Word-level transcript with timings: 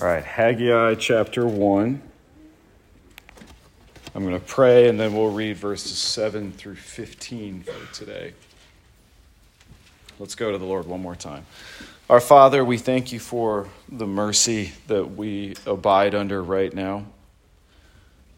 All 0.00 0.06
right, 0.06 0.24
Haggai 0.24 0.94
chapter 0.94 1.46
1. 1.46 2.00
I'm 4.14 4.22
going 4.24 4.32
to 4.32 4.40
pray 4.40 4.88
and 4.88 4.98
then 4.98 5.14
we'll 5.14 5.30
read 5.30 5.58
verses 5.58 5.98
7 5.98 6.52
through 6.52 6.76
15 6.76 7.64
for 7.64 7.94
today. 7.94 8.32
Let's 10.18 10.34
go 10.34 10.52
to 10.52 10.56
the 10.56 10.64
Lord 10.64 10.86
one 10.86 11.02
more 11.02 11.16
time. 11.16 11.44
Our 12.08 12.20
Father, 12.20 12.64
we 12.64 12.78
thank 12.78 13.12
you 13.12 13.20
for 13.20 13.68
the 13.90 14.06
mercy 14.06 14.72
that 14.86 15.04
we 15.04 15.54
abide 15.66 16.14
under 16.14 16.42
right 16.42 16.72
now. 16.72 17.04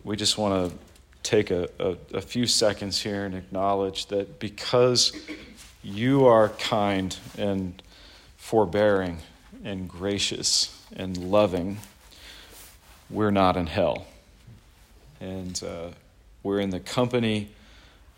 We 0.02 0.16
just 0.16 0.36
want 0.36 0.72
to 0.72 0.78
take 1.22 1.52
a, 1.52 1.68
a, 1.78 1.96
a 2.14 2.20
few 2.20 2.48
seconds 2.48 3.00
here 3.00 3.24
and 3.24 3.36
acknowledge 3.36 4.06
that 4.06 4.40
because 4.40 5.12
you 5.80 6.26
are 6.26 6.48
kind 6.48 7.16
and 7.38 7.80
forbearing 8.36 9.18
and 9.62 9.88
gracious 9.88 10.81
and 10.96 11.16
loving, 11.16 11.78
we're 13.10 13.30
not 13.30 13.56
in 13.56 13.66
hell. 13.66 14.06
And 15.20 15.62
uh, 15.62 15.90
we're 16.42 16.60
in 16.60 16.70
the 16.70 16.80
company 16.80 17.50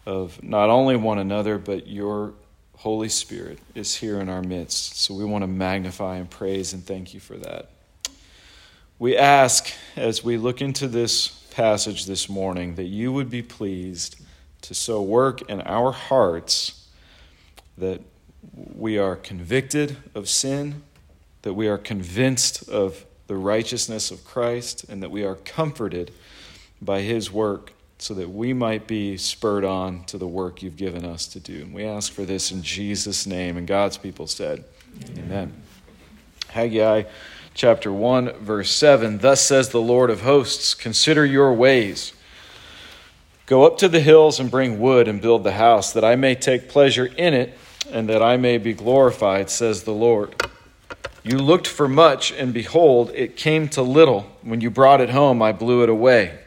of 0.06 0.42
not 0.42 0.70
only 0.70 0.96
one 0.96 1.18
another, 1.18 1.58
but 1.58 1.86
your 1.86 2.34
Holy 2.76 3.08
Spirit 3.08 3.58
is 3.74 3.96
here 3.96 4.20
in 4.20 4.28
our 4.28 4.42
midst. 4.42 4.98
So 5.00 5.14
we 5.14 5.24
want 5.24 5.42
to 5.42 5.48
magnify 5.48 6.16
and 6.16 6.28
praise 6.28 6.72
and 6.72 6.84
thank 6.84 7.14
you 7.14 7.20
for 7.20 7.36
that. 7.36 7.70
We 8.98 9.16
ask 9.16 9.72
as 9.96 10.22
we 10.22 10.36
look 10.36 10.60
into 10.60 10.86
this 10.86 11.28
passage 11.50 12.06
this 12.06 12.28
morning 12.28 12.74
that 12.76 12.84
you 12.84 13.12
would 13.12 13.30
be 13.30 13.42
pleased 13.42 14.16
to 14.62 14.74
so 14.74 15.02
work 15.02 15.42
in 15.50 15.60
our 15.62 15.92
hearts 15.92 16.88
that 17.78 18.00
we 18.74 18.98
are 18.98 19.16
convicted 19.16 19.96
of 20.14 20.28
sin, 20.28 20.82
that 21.44 21.52
we 21.52 21.68
are 21.68 21.76
convinced 21.76 22.66
of 22.70 23.04
the 23.26 23.36
righteousness 23.36 24.10
of 24.10 24.24
Christ, 24.24 24.86
and 24.88 25.02
that 25.02 25.10
we 25.10 25.24
are 25.24 25.34
comforted 25.34 26.10
by 26.80 27.02
his 27.02 27.30
work 27.30 27.72
so 27.98 28.14
that 28.14 28.30
we 28.30 28.54
might 28.54 28.86
be 28.86 29.18
spurred 29.18 29.64
on 29.64 30.04
to 30.04 30.16
the 30.16 30.26
work 30.26 30.62
you've 30.62 30.78
given 30.78 31.04
us 31.04 31.26
to 31.28 31.40
do. 31.40 31.60
And 31.60 31.74
we 31.74 31.84
ask 31.84 32.10
for 32.10 32.24
this 32.24 32.50
in 32.50 32.62
Jesus' 32.62 33.26
name. 33.26 33.58
And 33.58 33.66
God's 33.66 33.98
people 33.98 34.26
said, 34.26 34.64
Amen. 35.10 35.24
Amen. 35.24 35.52
Haggai 36.48 37.02
chapter 37.52 37.92
1, 37.92 38.32
verse 38.38 38.70
7 38.70 39.18
Thus 39.18 39.42
says 39.42 39.68
the 39.68 39.82
Lord 39.82 40.08
of 40.08 40.22
hosts, 40.22 40.72
Consider 40.72 41.26
your 41.26 41.52
ways. 41.52 42.14
Go 43.44 43.64
up 43.64 43.76
to 43.78 43.88
the 43.88 44.00
hills 44.00 44.40
and 44.40 44.50
bring 44.50 44.80
wood 44.80 45.08
and 45.08 45.20
build 45.20 45.44
the 45.44 45.52
house, 45.52 45.92
that 45.92 46.04
I 46.04 46.16
may 46.16 46.34
take 46.34 46.70
pleasure 46.70 47.04
in 47.04 47.34
it 47.34 47.58
and 47.92 48.08
that 48.08 48.22
I 48.22 48.38
may 48.38 48.56
be 48.56 48.72
glorified, 48.72 49.50
says 49.50 49.82
the 49.82 49.92
Lord. 49.92 50.34
You 51.24 51.38
looked 51.38 51.66
for 51.66 51.88
much, 51.88 52.32
and 52.32 52.52
behold, 52.52 53.10
it 53.14 53.34
came 53.34 53.68
to 53.70 53.82
little. 53.82 54.30
When 54.42 54.60
you 54.60 54.70
brought 54.70 55.00
it 55.00 55.08
home, 55.08 55.40
I 55.40 55.52
blew 55.52 55.82
it 55.82 55.88
away. 55.88 56.38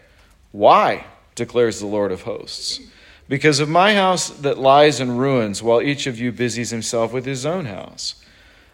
Why? 0.52 1.06
declares 1.33 1.80
the 1.80 1.88
Lord 1.88 2.11
of 2.11 2.22
hosts. 2.22 2.80
Because 3.28 3.59
of 3.59 3.70
my 3.70 3.95
house 3.95 4.30
that 4.30 4.58
lies 4.58 5.00
in 5.00 5.17
ruins, 5.17 5.61
while 5.61 5.81
each 5.81 6.08
of 6.08 6.20
you 6.20 6.31
busies 6.31 6.70
himself 6.70 7.11
with 7.11 7.25
his 7.25 7.45
own 7.45 7.66
house. 7.66 8.23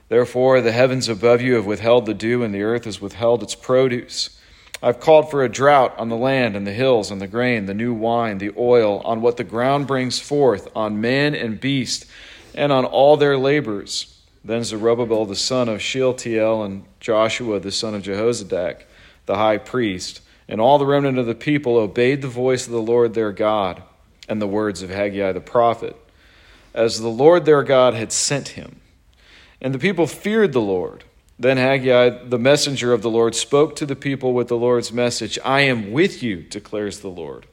Therefore, 0.10 0.62
the 0.62 0.72
heavens 0.74 1.08
above 1.08 1.42
you 1.42 1.56
have 1.56 1.66
withheld 1.66 2.06
the 2.06 2.14
dew, 2.14 2.44
and 2.44 2.54
the 2.54 2.64
earth 2.64 2.84
has 2.84 3.02
withheld 3.02 3.42
its 3.42 3.56
produce. 3.56 4.38
I've 4.82 5.00
called 5.00 5.32
for 5.32 5.44
a 5.44 5.50
drought 5.50 5.98
on 5.98 6.10
the 6.10 6.18
land 6.18 6.58
and 6.58 6.68
the 6.68 6.74
hills, 6.74 7.12
and 7.12 7.22
the 7.22 7.28
grain, 7.28 7.66
the 7.66 7.74
new 7.74 7.94
wine, 7.94 8.40
the 8.40 8.52
oil, 8.58 9.00
on 9.06 9.22
what 9.22 9.38
the 9.38 9.46
ground 9.46 9.88
brings 9.88 10.20
forth, 10.20 10.70
on 10.76 11.00
man 11.00 11.34
and 11.34 11.60
beast 11.60 12.06
and 12.54 12.72
on 12.72 12.86
all 12.86 13.18
their 13.18 13.38
labors. 13.38 14.13
Then 14.44 14.64
Zerubbabel 14.64 15.26
the 15.26 15.36
son 15.36 15.70
of 15.70 15.82
Shealtiel 15.82 16.64
and 16.64 16.84
Joshua 17.00 17.60
the 17.60 17.72
son 17.72 17.96
of 17.96 18.04
Jehozadak, 18.04 18.84
the 19.26 19.36
high 19.36 19.58
priest, 19.58 20.22
and 20.48 20.60
all 20.60 20.78
the 20.78 20.86
remnant 20.86 21.18
of 21.18 21.26
the 21.26 21.36
people 21.36 21.78
obeyed 21.78 22.22
the 22.22 22.28
voice 22.28 22.66
of 22.66 22.74
the 22.74 22.82
Lord 22.82 23.14
their 23.14 23.32
God 23.32 23.82
and 24.28 24.42
the 24.42 24.48
words 24.48 24.82
of 24.82 24.90
Haggai 24.90 25.32
the 25.32 25.40
prophet, 25.40 25.96
as 26.74 27.00
the 27.00 27.10
Lord 27.10 27.46
their 27.46 27.64
God 27.64 27.94
had 27.94 28.12
sent 28.12 28.50
him. 28.50 28.82
And 29.62 29.74
the 29.74 29.80
people 29.80 30.08
feared 30.08 30.52
the 30.52 30.62
Lord. 30.62 31.06
Then 31.40 31.58
Haggai, 31.58 32.26
the 32.26 32.40
messenger 32.40 32.94
of 32.94 33.02
the 33.02 33.10
Lord, 33.10 33.36
spoke 33.36 33.76
to 33.78 33.86
the 33.86 33.96
people 33.96 34.34
with 34.34 34.50
the 34.50 34.58
Lord's 34.58 34.92
message 34.92 35.40
I 35.44 35.62
am 35.62 35.92
with 35.92 36.22
you, 36.22 36.44
declares 36.44 37.00
the 37.00 37.10
Lord. 37.10 37.48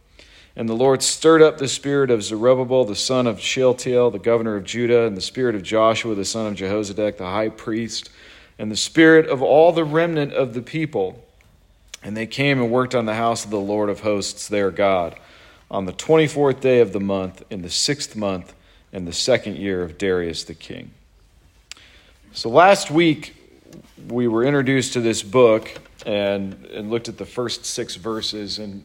And 0.57 0.69
the 0.69 0.75
Lord 0.75 1.03
stirred 1.03 1.43
up 1.43 1.59
the 1.59 1.69
spirit 1.69 2.11
of 2.11 2.23
Zerubbabel, 2.23 2.85
the 2.85 2.97
son 2.97 3.27
of 3.27 3.41
Shealtiel, 3.41 4.11
the 4.11 4.19
governor 4.19 4.57
of 4.57 4.65
Judah, 4.65 5.07
and 5.07 5.17
the 5.17 5.23
spirit 5.23 5.55
of 5.55 5.63
Joshua, 5.63 6.15
the 6.15 6.25
son 6.25 6.47
of 6.47 6.55
Jehozadak, 6.55 7.17
the 7.17 7.27
high 7.27 7.49
priest, 7.49 8.11
and 8.59 8.71
the 8.71 8.77
spirit 8.77 9.27
of 9.29 9.43
all 9.43 9.73
the 9.73 9.85
remnant 9.85 10.33
of 10.33 10.55
the 10.55 10.63
people. 10.63 11.25
And 12.03 12.17
they 12.17 12.27
came 12.27 12.61
and 12.61 12.71
worked 12.71 12.95
on 12.95 13.07
the 13.07 13.15
house 13.15 13.45
of 13.45 13.51
the 13.51 13.61
Lord 13.61 13.89
of 13.89 14.01
hosts, 14.01 14.49
their 14.49 14.71
God, 14.71 15.19
on 15.71 15.85
the 15.85 15.93
24th 15.93 16.61
day 16.61 16.81
of 16.81 16.93
the 16.93 17.01
month, 17.01 17.45
in 17.51 17.63
the 17.63 17.71
sixth 17.71 18.17
month, 18.17 18.53
in 18.93 19.05
the 19.05 19.13
second 19.13 19.57
year 19.57 19.83
of 19.83 19.99
Darius 19.99 20.45
the 20.45 20.55
king. 20.55 20.91
So 22.33 22.49
last 22.49 22.91
week, 22.91 23.35
we 24.09 24.27
were 24.27 24.45
introduced 24.45 24.95
to 24.95 25.01
this 25.01 25.23
book 25.23 25.71
and, 26.07 26.65
and 26.67 26.91
looked 26.91 27.09
at 27.09 27.19
the 27.19 27.27
first 27.27 27.65
six 27.65 27.97
verses. 27.97 28.59
And 28.59 28.85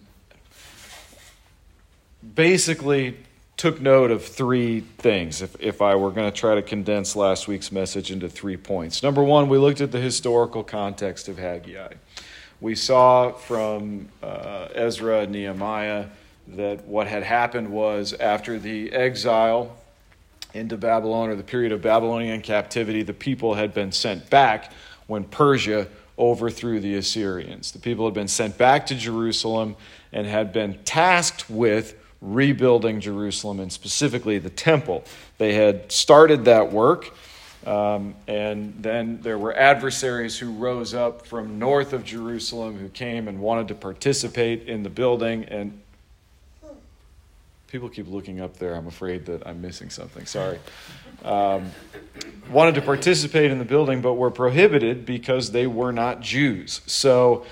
basically 2.34 3.18
took 3.58 3.80
note 3.80 4.12
of 4.12 4.25
three 4.25 4.81
things 4.81 5.41
if, 5.41 5.56
if 5.62 5.81
I 5.81 5.96
were 5.96 6.12
going 6.12 6.31
to 6.31 6.38
try 6.38 6.56
to 6.56 6.62
condense 6.62 7.16
last 7.16 7.47
week's 7.47 7.72
message 7.72 8.12
into 8.12 8.28
three 8.28 8.58
points. 8.58 9.02
Number 9.02 9.24
one, 9.24 9.47
we 9.47 9.58
looked 9.58 9.81
at 9.81 9.91
the 9.91 10.00
historical 10.00 10.64
context 10.64 11.28
of 11.30 11.38
Haggai. 11.38 11.94
We 12.59 12.75
saw 12.75 13.31
from 13.31 14.09
uh, 14.22 14.68
Ezra 14.74 15.22
and 15.22 15.31
Nehemiah 15.31 16.08
that 16.50 16.85
what 16.85 17.08
had 17.08 17.24
happened 17.24 17.69
was 17.69 18.14
after 18.14 18.59
the 18.59 18.91
exile 18.91 19.78
into 20.53 20.78
Babylon 20.78 21.30
or 21.30 21.35
the 21.35 21.44
period 21.44 21.72
of 21.72 21.81
Babylonian 21.81 22.41
captivity, 22.41 23.03
the 23.03 23.14
people 23.14 23.56
had 23.56 23.74
been 23.74 23.91
sent 23.91 24.30
back 24.30 24.72
when 25.08 25.24
Persia 25.24 25.88
overthrew 26.18 26.80
the 26.80 26.96
Assyrians. 26.96 27.72
The 27.72 27.80
people 27.80 28.06
had 28.06 28.14
been 28.14 28.30
sent 28.30 28.58
back 28.58 28.85
to 28.88 28.96
Jerusalem 28.96 29.75
and 30.14 30.25
had 30.25 30.53
been 30.53 30.80
tasked 30.85 31.50
with 31.50 31.96
rebuilding 32.22 33.00
Jerusalem 33.00 33.59
and 33.59 33.72
specifically 33.72 34.40
the 34.40 34.50
temple. 34.50 35.03
They 35.38 35.53
had 35.53 35.92
started 35.92 36.46
that 36.46 36.72
work, 36.72 37.14
um, 37.66 38.16
and 38.28 38.76
then 38.80 39.22
there 39.22 39.38
were 39.38 39.56
adversaries 39.56 40.38
who 40.38 40.52
rose 40.52 40.94
up 40.94 41.26
from 41.26 41.59
north 41.59 41.94
of 41.94 42.03
Jerusalem 42.03 42.78
who 42.78 42.90
came 42.90 43.28
and 43.28 43.40
wanted 43.40 43.68
to 43.70 43.76
participate 43.76 44.68
in 44.68 44.84
the 44.84 44.90
building. 44.90 45.46
And 45.46 45.81
people 47.68 47.90
keep 47.90 48.08
looking 48.08 48.40
up 48.40 48.58
there. 48.58 48.76
I'm 48.76 48.88
afraid 48.88 49.26
that 49.26 49.46
I'm 49.46 49.62
missing 49.62 49.90
something. 49.90 50.26
Sorry. 50.26 50.59
Um, 51.24 51.72
wanted 52.50 52.76
to 52.76 52.82
participate 52.82 53.52
in 53.52 53.58
the 53.58 53.66
building, 53.66 54.02
but 54.02 54.14
were 54.14 54.32
prohibited 54.32 55.06
because 55.06 55.52
they 55.52 55.68
were 55.68 55.92
not 55.92 56.22
Jews. 56.22 56.82
So 56.86 57.46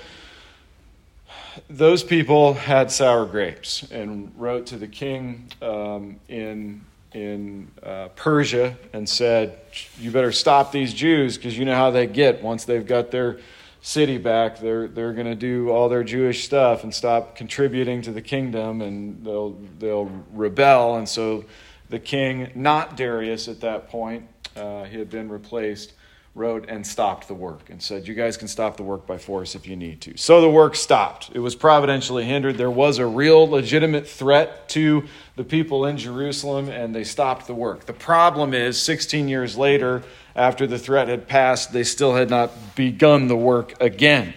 those 1.68 2.02
people 2.02 2.54
had 2.54 2.90
sour 2.90 3.26
grapes 3.26 3.90
and 3.90 4.32
wrote 4.36 4.66
to 4.66 4.76
the 4.76 4.88
king 4.88 5.50
um, 5.62 6.20
in 6.28 6.84
in 7.12 7.70
uh, 7.82 8.08
Persia 8.16 8.76
and 8.92 9.08
said, 9.08 9.58
"You 9.98 10.10
better 10.10 10.32
stop 10.32 10.72
these 10.72 10.92
Jews 10.92 11.36
because 11.36 11.56
you 11.56 11.64
know 11.64 11.76
how 11.76 11.90
they 11.90 12.06
get. 12.06 12.42
Once 12.42 12.64
they've 12.64 12.86
got 12.86 13.10
their 13.10 13.38
city 13.82 14.18
back, 14.18 14.58
they're 14.58 14.88
they're 14.88 15.12
going 15.12 15.26
to 15.26 15.36
do 15.36 15.70
all 15.70 15.88
their 15.88 16.04
Jewish 16.04 16.44
stuff 16.44 16.82
and 16.82 16.92
stop 16.92 17.36
contributing 17.36 18.02
to 18.02 18.12
the 18.12 18.22
kingdom, 18.22 18.82
and 18.82 19.24
they'll 19.24 19.56
they'll 19.78 20.10
rebel." 20.32 20.96
And 20.96 21.08
so, 21.08 21.44
the 21.88 22.00
king, 22.00 22.50
not 22.54 22.96
Darius 22.96 23.46
at 23.46 23.60
that 23.60 23.88
point, 23.88 24.26
uh, 24.56 24.84
he 24.84 24.98
had 24.98 25.08
been 25.08 25.28
replaced 25.28 25.92
wrote 26.34 26.68
and 26.68 26.84
stopped 26.84 27.28
the 27.28 27.34
work 27.34 27.70
and 27.70 27.80
said, 27.80 28.08
You 28.08 28.14
guys 28.14 28.36
can 28.36 28.48
stop 28.48 28.76
the 28.76 28.82
work 28.82 29.06
by 29.06 29.18
force 29.18 29.54
if 29.54 29.68
you 29.68 29.76
need 29.76 30.00
to. 30.02 30.16
So 30.16 30.40
the 30.40 30.50
work 30.50 30.74
stopped. 30.74 31.30
It 31.32 31.38
was 31.38 31.54
providentially 31.54 32.24
hindered. 32.24 32.58
There 32.58 32.70
was 32.70 32.98
a 32.98 33.06
real 33.06 33.48
legitimate 33.48 34.08
threat 34.08 34.68
to 34.70 35.04
the 35.36 35.44
people 35.44 35.86
in 35.86 35.96
Jerusalem, 35.96 36.68
and 36.68 36.94
they 36.94 37.04
stopped 37.04 37.46
the 37.46 37.54
work. 37.54 37.86
The 37.86 37.92
problem 37.92 38.52
is, 38.52 38.80
16 38.82 39.28
years 39.28 39.56
later, 39.56 40.02
after 40.34 40.66
the 40.66 40.78
threat 40.78 41.06
had 41.06 41.28
passed, 41.28 41.72
they 41.72 41.84
still 41.84 42.14
had 42.14 42.30
not 42.30 42.74
begun 42.74 43.28
the 43.28 43.36
work 43.36 43.80
again. 43.80 44.34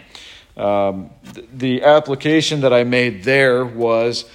Um, 0.55 1.09
the 1.51 1.83
application 1.83 2.61
that 2.61 2.73
I 2.73 2.83
made 2.83 3.23
there 3.23 3.65
was 3.65 4.25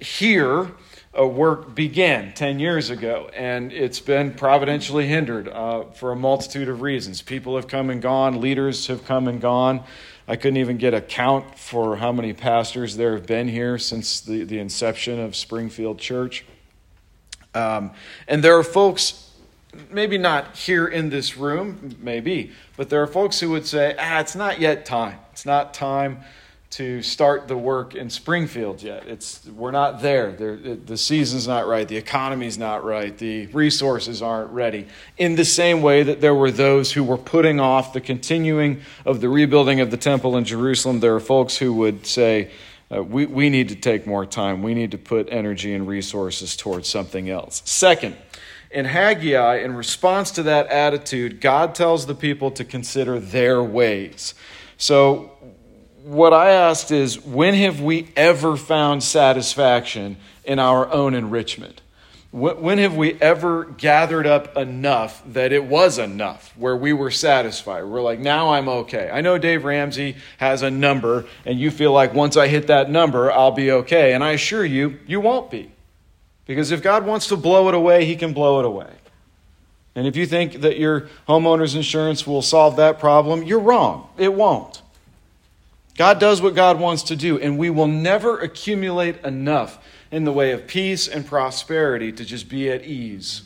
here 0.00 0.70
a 1.16 1.26
work 1.26 1.74
began 1.74 2.32
10 2.34 2.58
years 2.58 2.90
ago, 2.90 3.30
and 3.34 3.72
it's 3.72 4.00
been 4.00 4.34
providentially 4.34 5.06
hindered 5.06 5.48
uh, 5.48 5.84
for 5.84 6.12
a 6.12 6.16
multitude 6.16 6.68
of 6.68 6.82
reasons. 6.82 7.22
People 7.22 7.56
have 7.56 7.66
come 7.66 7.88
and 7.88 8.02
gone, 8.02 8.40
leaders 8.40 8.86
have 8.88 9.04
come 9.06 9.26
and 9.26 9.40
gone. 9.40 9.82
I 10.28 10.36
couldn't 10.36 10.58
even 10.58 10.76
get 10.76 10.92
a 10.92 11.00
count 11.00 11.58
for 11.58 11.96
how 11.96 12.12
many 12.12 12.32
pastors 12.32 12.96
there 12.96 13.14
have 13.14 13.26
been 13.26 13.48
here 13.48 13.78
since 13.78 14.20
the, 14.20 14.44
the 14.44 14.58
inception 14.58 15.18
of 15.18 15.34
Springfield 15.34 15.98
Church. 15.98 16.44
Um, 17.54 17.92
and 18.28 18.44
there 18.44 18.58
are 18.58 18.64
folks 18.64 19.30
maybe 19.90 20.18
not 20.18 20.56
here 20.56 20.86
in 20.86 21.08
this 21.08 21.36
room, 21.36 21.96
maybe, 22.00 22.52
but 22.76 22.90
there 22.90 23.02
are 23.02 23.06
folks 23.06 23.40
who 23.40 23.50
would 23.50 23.66
say, 23.66 23.94
ah, 23.98 24.20
it's 24.20 24.34
not 24.34 24.60
yet 24.60 24.84
time. 24.84 25.18
It's 25.32 25.46
not 25.46 25.72
time 25.72 26.20
to 26.76 27.00
start 27.00 27.48
the 27.48 27.56
work 27.56 27.94
in 27.94 28.10
Springfield 28.10 28.82
yet. 28.82 29.08
It's, 29.08 29.42
we're 29.46 29.70
not 29.70 30.02
there. 30.02 30.30
the 30.30 30.98
season's 30.98 31.48
not 31.48 31.66
right. 31.66 31.88
The 31.88 31.96
economy's 31.96 32.58
not 32.58 32.84
right. 32.84 33.16
The 33.16 33.46
resources 33.46 34.20
aren't 34.20 34.50
ready. 34.50 34.86
In 35.16 35.36
the 35.36 35.44
same 35.46 35.80
way 35.80 36.02
that 36.02 36.20
there 36.20 36.34
were 36.34 36.50
those 36.50 36.92
who 36.92 37.02
were 37.02 37.16
putting 37.16 37.60
off 37.60 37.94
the 37.94 38.00
continuing 38.02 38.82
of 39.06 39.22
the 39.22 39.30
rebuilding 39.30 39.80
of 39.80 39.90
the 39.90 39.96
temple 39.96 40.36
in 40.36 40.44
Jerusalem, 40.44 41.00
there 41.00 41.14
are 41.14 41.20
folks 41.20 41.56
who 41.56 41.72
would 41.72 42.06
say, 42.06 42.50
uh, 42.94 43.02
we, 43.02 43.24
we 43.24 43.48
need 43.48 43.70
to 43.70 43.74
take 43.74 44.06
more 44.06 44.26
time. 44.26 44.62
We 44.62 44.74
need 44.74 44.90
to 44.90 44.98
put 44.98 45.30
energy 45.32 45.72
and 45.72 45.88
resources 45.88 46.56
towards 46.56 46.90
something 46.90 47.30
else. 47.30 47.62
Second, 47.64 48.18
in 48.70 48.84
Haggai, 48.84 49.60
in 49.60 49.74
response 49.74 50.30
to 50.32 50.42
that 50.42 50.66
attitude, 50.66 51.40
God 51.40 51.74
tells 51.74 52.04
the 52.04 52.14
people 52.14 52.50
to 52.50 52.64
consider 52.64 53.18
their 53.18 53.62
ways. 53.62 54.34
So, 54.76 55.32
what 56.06 56.32
I 56.32 56.50
asked 56.50 56.92
is 56.92 57.24
when 57.24 57.54
have 57.54 57.80
we 57.80 58.08
ever 58.14 58.56
found 58.56 59.02
satisfaction 59.02 60.16
in 60.44 60.60
our 60.60 60.88
own 60.92 61.14
enrichment? 61.14 61.82
When 62.30 62.78
have 62.78 62.94
we 62.96 63.14
ever 63.20 63.64
gathered 63.64 64.26
up 64.26 64.56
enough 64.56 65.20
that 65.26 65.50
it 65.50 65.64
was 65.64 65.98
enough 65.98 66.52
where 66.56 66.76
we 66.76 66.92
were 66.92 67.10
satisfied? 67.10 67.84
We're 67.84 68.02
like, 68.02 68.20
now 68.20 68.52
I'm 68.52 68.68
okay. 68.68 69.10
I 69.12 69.20
know 69.20 69.36
Dave 69.36 69.64
Ramsey 69.64 70.16
has 70.38 70.62
a 70.62 70.70
number, 70.70 71.24
and 71.44 71.58
you 71.58 71.72
feel 71.72 71.92
like 71.92 72.14
once 72.14 72.36
I 72.36 72.46
hit 72.46 72.68
that 72.68 72.88
number, 72.88 73.32
I'll 73.32 73.50
be 73.50 73.72
okay. 73.72 74.12
And 74.12 74.22
I 74.22 74.32
assure 74.32 74.64
you, 74.64 75.00
you 75.08 75.18
won't 75.18 75.50
be. 75.50 75.72
Because 76.44 76.70
if 76.70 76.82
God 76.82 77.04
wants 77.04 77.26
to 77.28 77.36
blow 77.36 77.68
it 77.68 77.74
away, 77.74 78.04
He 78.04 78.14
can 78.14 78.32
blow 78.32 78.60
it 78.60 78.64
away. 78.64 78.92
And 79.96 80.06
if 80.06 80.14
you 80.14 80.26
think 80.26 80.60
that 80.60 80.78
your 80.78 81.08
homeowner's 81.26 81.74
insurance 81.74 82.26
will 82.26 82.42
solve 82.42 82.76
that 82.76 83.00
problem, 83.00 83.42
you're 83.42 83.58
wrong. 83.58 84.08
It 84.18 84.34
won't. 84.34 84.82
God 85.96 86.18
does 86.18 86.42
what 86.42 86.54
God 86.54 86.78
wants 86.78 87.04
to 87.04 87.16
do, 87.16 87.38
and 87.38 87.58
we 87.58 87.70
will 87.70 87.86
never 87.86 88.38
accumulate 88.38 89.22
enough 89.24 89.78
in 90.10 90.24
the 90.24 90.32
way 90.32 90.52
of 90.52 90.66
peace 90.66 91.08
and 91.08 91.26
prosperity 91.26 92.12
to 92.12 92.24
just 92.24 92.48
be 92.48 92.70
at 92.70 92.84
ease. 92.84 93.42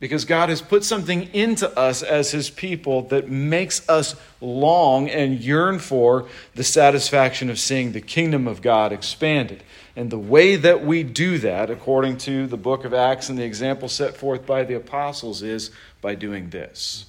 Because 0.00 0.24
God 0.24 0.48
has 0.48 0.60
put 0.60 0.82
something 0.82 1.32
into 1.32 1.70
us 1.78 2.02
as 2.02 2.32
His 2.32 2.50
people 2.50 3.02
that 3.02 3.28
makes 3.28 3.88
us 3.88 4.16
long 4.40 5.08
and 5.08 5.38
yearn 5.38 5.78
for 5.78 6.26
the 6.56 6.64
satisfaction 6.64 7.48
of 7.48 7.58
seeing 7.58 7.92
the 7.92 8.00
kingdom 8.00 8.48
of 8.48 8.62
God 8.62 8.92
expanded. 8.92 9.62
And 9.94 10.10
the 10.10 10.18
way 10.18 10.56
that 10.56 10.84
we 10.84 11.04
do 11.04 11.38
that, 11.38 11.70
according 11.70 12.16
to 12.18 12.48
the 12.48 12.56
book 12.56 12.84
of 12.84 12.92
Acts 12.92 13.28
and 13.28 13.38
the 13.38 13.44
example 13.44 13.88
set 13.88 14.16
forth 14.16 14.44
by 14.44 14.64
the 14.64 14.74
apostles, 14.74 15.42
is 15.42 15.70
by 16.00 16.16
doing 16.16 16.50
this. 16.50 17.06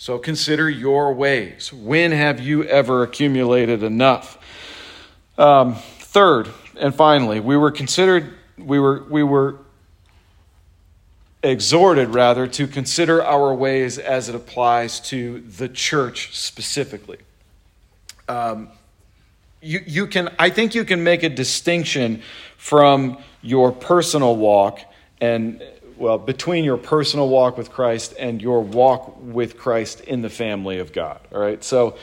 So 0.00 0.16
consider 0.16 0.70
your 0.70 1.12
ways. 1.12 1.72
When 1.72 2.12
have 2.12 2.38
you 2.38 2.62
ever 2.62 3.02
accumulated 3.02 3.82
enough? 3.82 4.38
Um, 5.36 5.74
third, 5.74 6.48
and 6.78 6.94
finally, 6.94 7.40
we 7.40 7.56
were 7.56 7.72
considered, 7.72 8.32
we 8.56 8.78
were, 8.78 9.02
we 9.10 9.24
were 9.24 9.58
exhorted 11.42 12.10
rather 12.10 12.46
to 12.46 12.68
consider 12.68 13.24
our 13.24 13.52
ways 13.52 13.98
as 13.98 14.28
it 14.28 14.36
applies 14.36 15.00
to 15.00 15.40
the 15.40 15.68
church 15.68 16.36
specifically. 16.36 17.18
Um, 18.28 18.68
you, 19.60 19.80
you 19.84 20.06
can, 20.06 20.32
I 20.38 20.50
think 20.50 20.76
you 20.76 20.84
can 20.84 21.02
make 21.02 21.24
a 21.24 21.28
distinction 21.28 22.22
from 22.56 23.18
your 23.42 23.72
personal 23.72 24.36
walk 24.36 24.78
and 25.20 25.60
well, 25.98 26.18
between 26.18 26.64
your 26.64 26.76
personal 26.76 27.28
walk 27.28 27.58
with 27.58 27.70
Christ 27.70 28.14
and 28.18 28.40
your 28.40 28.62
walk 28.62 29.16
with 29.20 29.58
Christ 29.58 30.00
in 30.02 30.22
the 30.22 30.30
family 30.30 30.78
of 30.78 30.92
God. 30.92 31.20
All 31.32 31.40
right. 31.40 31.62
So, 31.62 31.96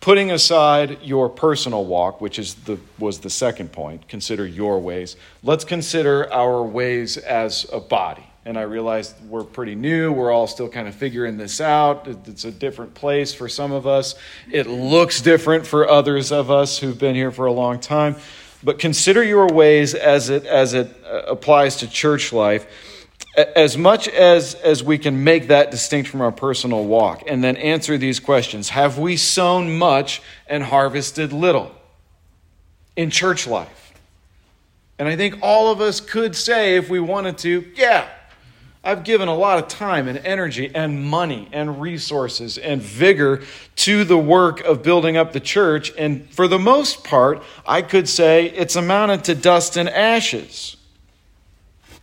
putting 0.00 0.30
aside 0.30 1.02
your 1.02 1.28
personal 1.28 1.84
walk, 1.84 2.20
which 2.20 2.38
is 2.38 2.54
the 2.54 2.78
was 2.98 3.20
the 3.20 3.30
second 3.30 3.72
point, 3.72 4.06
consider 4.08 4.46
your 4.46 4.78
ways. 4.78 5.16
Let's 5.42 5.64
consider 5.64 6.32
our 6.32 6.62
ways 6.62 7.16
as 7.16 7.66
a 7.72 7.80
body. 7.80 8.24
And 8.44 8.58
I 8.58 8.62
realize 8.62 9.14
we're 9.28 9.44
pretty 9.44 9.74
new. 9.74 10.10
We're 10.12 10.32
all 10.32 10.46
still 10.46 10.68
kind 10.68 10.88
of 10.88 10.94
figuring 10.94 11.36
this 11.36 11.60
out. 11.60 12.06
It's 12.26 12.44
a 12.44 12.50
different 12.50 12.94
place 12.94 13.34
for 13.34 13.46
some 13.48 13.72
of 13.72 13.86
us. 13.86 14.14
It 14.50 14.66
looks 14.66 15.20
different 15.20 15.66
for 15.66 15.86
others 15.86 16.32
of 16.32 16.50
us 16.50 16.78
who've 16.78 16.98
been 16.98 17.14
here 17.14 17.30
for 17.30 17.44
a 17.44 17.52
long 17.52 17.78
time. 17.78 18.16
But 18.62 18.78
consider 18.78 19.22
your 19.22 19.48
ways 19.48 19.94
as 19.94 20.30
it 20.30 20.46
as 20.46 20.74
it 20.74 20.94
uh, 21.04 21.22
applies 21.28 21.76
to 21.76 21.90
church 21.90 22.32
life 22.32 22.66
as 23.36 23.76
much 23.76 24.08
as, 24.08 24.54
as 24.54 24.82
we 24.82 24.98
can 24.98 25.22
make 25.22 25.48
that 25.48 25.70
distinct 25.70 26.10
from 26.10 26.20
our 26.20 26.32
personal 26.32 26.84
walk 26.84 27.22
and 27.26 27.42
then 27.42 27.56
answer 27.56 27.96
these 27.96 28.20
questions 28.20 28.70
have 28.70 28.98
we 28.98 29.16
sown 29.16 29.78
much 29.78 30.22
and 30.46 30.64
harvested 30.64 31.32
little 31.32 31.72
in 32.96 33.10
church 33.10 33.46
life? 33.46 33.92
And 34.98 35.06
i 35.06 35.14
think 35.14 35.38
all 35.42 35.70
of 35.70 35.80
us 35.80 36.00
could 36.00 36.34
say 36.34 36.76
if 36.76 36.90
we 36.90 36.98
wanted 36.98 37.38
to 37.38 37.64
yeah 37.76 38.08
i've 38.82 39.04
given 39.04 39.28
a 39.28 39.34
lot 39.34 39.62
of 39.62 39.68
time 39.68 40.08
and 40.08 40.18
energy 40.18 40.72
and 40.74 41.04
money 41.04 41.48
and 41.52 41.80
resources 41.80 42.58
and 42.58 42.82
vigor 42.82 43.42
to 43.76 44.02
the 44.02 44.18
work 44.18 44.60
of 44.64 44.82
building 44.82 45.16
up 45.16 45.32
the 45.32 45.40
church. 45.40 45.92
And 45.96 46.28
for 46.30 46.48
the 46.48 46.58
most 46.58 47.04
part 47.04 47.44
i 47.64 47.82
could 47.82 48.08
say 48.08 48.46
it's 48.46 48.74
amounted 48.74 49.22
to 49.24 49.36
dust 49.36 49.76
and 49.76 49.88
ashes 49.88 50.77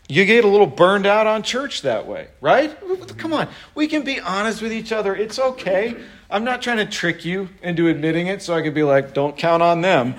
you 0.08 0.26
get 0.26 0.46
a 0.46 0.48
little 0.48 0.68
burned 0.68 1.06
out 1.06 1.26
on 1.26 1.42
church 1.42 1.82
that 1.82 2.06
way, 2.06 2.28
right? 2.40 2.78
Come 3.18 3.34
on. 3.34 3.48
We 3.74 3.88
can 3.88 4.04
be 4.04 4.20
honest 4.20 4.62
with 4.62 4.72
each 4.72 4.92
other. 4.92 5.16
It's 5.16 5.40
okay. 5.40 5.96
I'm 6.30 6.44
not 6.44 6.62
trying 6.62 6.78
to 6.78 6.86
trick 6.86 7.26
you 7.26 7.50
into 7.64 7.88
admitting 7.88 8.28
it 8.28 8.42
so 8.42 8.54
I 8.54 8.62
could 8.62 8.74
be 8.74 8.84
like, 8.84 9.14
don't 9.14 9.36
count 9.36 9.64
on 9.64 9.82
them. 9.82 10.16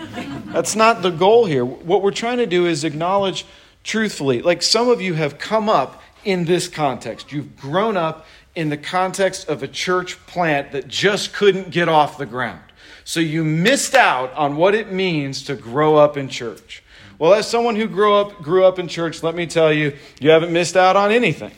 That's 0.47 0.75
not 0.75 1.03
the 1.03 1.11
goal 1.11 1.45
here. 1.45 1.65
What 1.65 2.03
we're 2.03 2.11
trying 2.11 2.39
to 2.39 2.47
do 2.47 2.67
is 2.67 2.85
acknowledge 2.85 3.47
truthfully. 3.85 4.43
Like 4.43 4.63
some 4.63 4.89
of 4.89 5.01
you 5.01 5.15
have 5.15 5.39
come 5.39 5.69
up 5.69 6.03
in 6.25 6.45
this 6.45 6.69
context. 6.69 7.33
You've 7.33 7.57
grown 7.57 7.97
up 7.97 8.27
in 8.57 8.71
the 8.71 8.77
context 8.77 9.49
of 9.49 9.63
a 9.63 9.69
church 9.69 10.19
plant 10.27 10.73
that 10.73 10.89
just 10.89 11.33
couldn't 11.33 11.71
get 11.71 11.89
off 11.89 12.19
the 12.19 12.27
ground. 12.27 12.61
So 13.05 13.21
you 13.21 13.45
missed 13.45 13.95
out 13.95 14.33
on 14.33 14.57
what 14.57 14.75
it 14.75 14.91
means 14.91 15.45
to 15.45 15.55
grow 15.55 15.97
up 15.97 16.17
in 16.17 16.29
church. 16.29 16.83
Well, 17.19 17.33
as 17.33 17.49
someone 17.49 17.77
who 17.77 17.87
grew 17.87 18.15
up 18.15 18.43
grew 18.43 18.65
up 18.65 18.79
in 18.79 18.89
church, 18.89 19.23
let 19.23 19.35
me 19.35 19.47
tell 19.47 19.73
you, 19.73 19.97
you 20.21 20.31
haven't 20.31 20.53
missed 20.53 20.77
out 20.77 20.97
on 20.97 21.11
anything. 21.11 21.53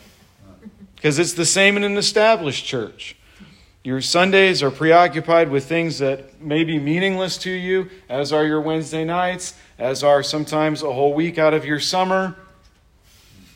Because 0.95 1.19
it's 1.19 1.33
the 1.33 1.45
same 1.45 1.77
in 1.77 1.83
an 1.83 1.97
established 1.97 2.65
church. 2.65 3.15
Your 3.83 4.01
Sundays 4.01 4.61
are 4.61 4.71
preoccupied 4.71 5.49
with 5.49 5.65
things 5.65 5.99
that 5.99 6.41
may 6.41 6.63
be 6.63 6.77
meaningless 6.79 7.37
to 7.39 7.51
you, 7.51 7.89
as 8.09 8.33
are 8.33 8.45
your 8.45 8.59
Wednesday 8.61 9.05
nights, 9.05 9.53
as 9.77 10.03
are 10.03 10.21
sometimes 10.21 10.83
a 10.83 10.91
whole 10.91 11.13
week 11.13 11.37
out 11.37 11.53
of 11.53 11.65
your 11.65 11.79
summer. 11.79 12.35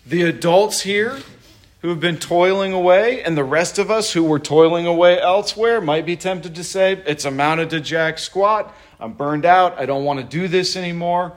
The 0.05 0.23
adults 0.23 0.81
here 0.81 1.19
who 1.81 1.89
have 1.89 1.99
been 1.99 2.17
toiling 2.17 2.71
away, 2.71 3.21
and 3.23 3.37
the 3.37 3.43
rest 3.43 3.77
of 3.77 3.91
us 3.91 4.13
who 4.13 4.23
were 4.23 4.39
toiling 4.39 4.85
away 4.85 5.19
elsewhere 5.19 5.81
might 5.81 6.05
be 6.05 6.15
tempted 6.15 6.55
to 6.55 6.63
say, 6.63 7.03
It's 7.05 7.25
amounted 7.25 7.69
to 7.71 7.81
jack 7.81 8.17
squat. 8.17 8.73
I'm 9.01 9.13
burned 9.13 9.45
out. 9.45 9.77
I 9.77 9.85
don't 9.85 10.05
want 10.05 10.19
to 10.19 10.25
do 10.25 10.47
this 10.47 10.77
anymore. 10.77 11.33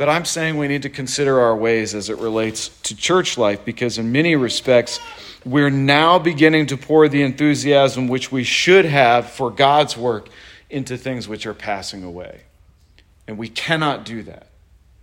But 0.00 0.08
I'm 0.08 0.24
saying 0.24 0.56
we 0.56 0.66
need 0.66 0.80
to 0.84 0.88
consider 0.88 1.40
our 1.42 1.54
ways 1.54 1.94
as 1.94 2.08
it 2.08 2.16
relates 2.16 2.70
to 2.84 2.96
church 2.96 3.36
life 3.36 3.66
because, 3.66 3.98
in 3.98 4.12
many 4.12 4.34
respects, 4.34 4.98
we're 5.44 5.68
now 5.68 6.18
beginning 6.18 6.68
to 6.68 6.78
pour 6.78 7.06
the 7.06 7.20
enthusiasm 7.20 8.08
which 8.08 8.32
we 8.32 8.42
should 8.42 8.86
have 8.86 9.28
for 9.28 9.50
God's 9.50 9.98
work 9.98 10.30
into 10.70 10.96
things 10.96 11.28
which 11.28 11.44
are 11.44 11.52
passing 11.52 12.02
away. 12.02 12.40
And 13.28 13.36
we 13.36 13.50
cannot 13.50 14.06
do 14.06 14.22
that. 14.22 14.46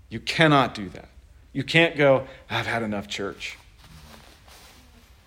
You 0.09 0.19
cannot 0.19 0.73
do 0.73 0.89
that. 0.89 1.09
You 1.53 1.63
can't 1.63 1.95
go, 1.95 2.25
I've 2.49 2.65
had 2.65 2.81
enough 2.81 3.07
church. 3.07 3.55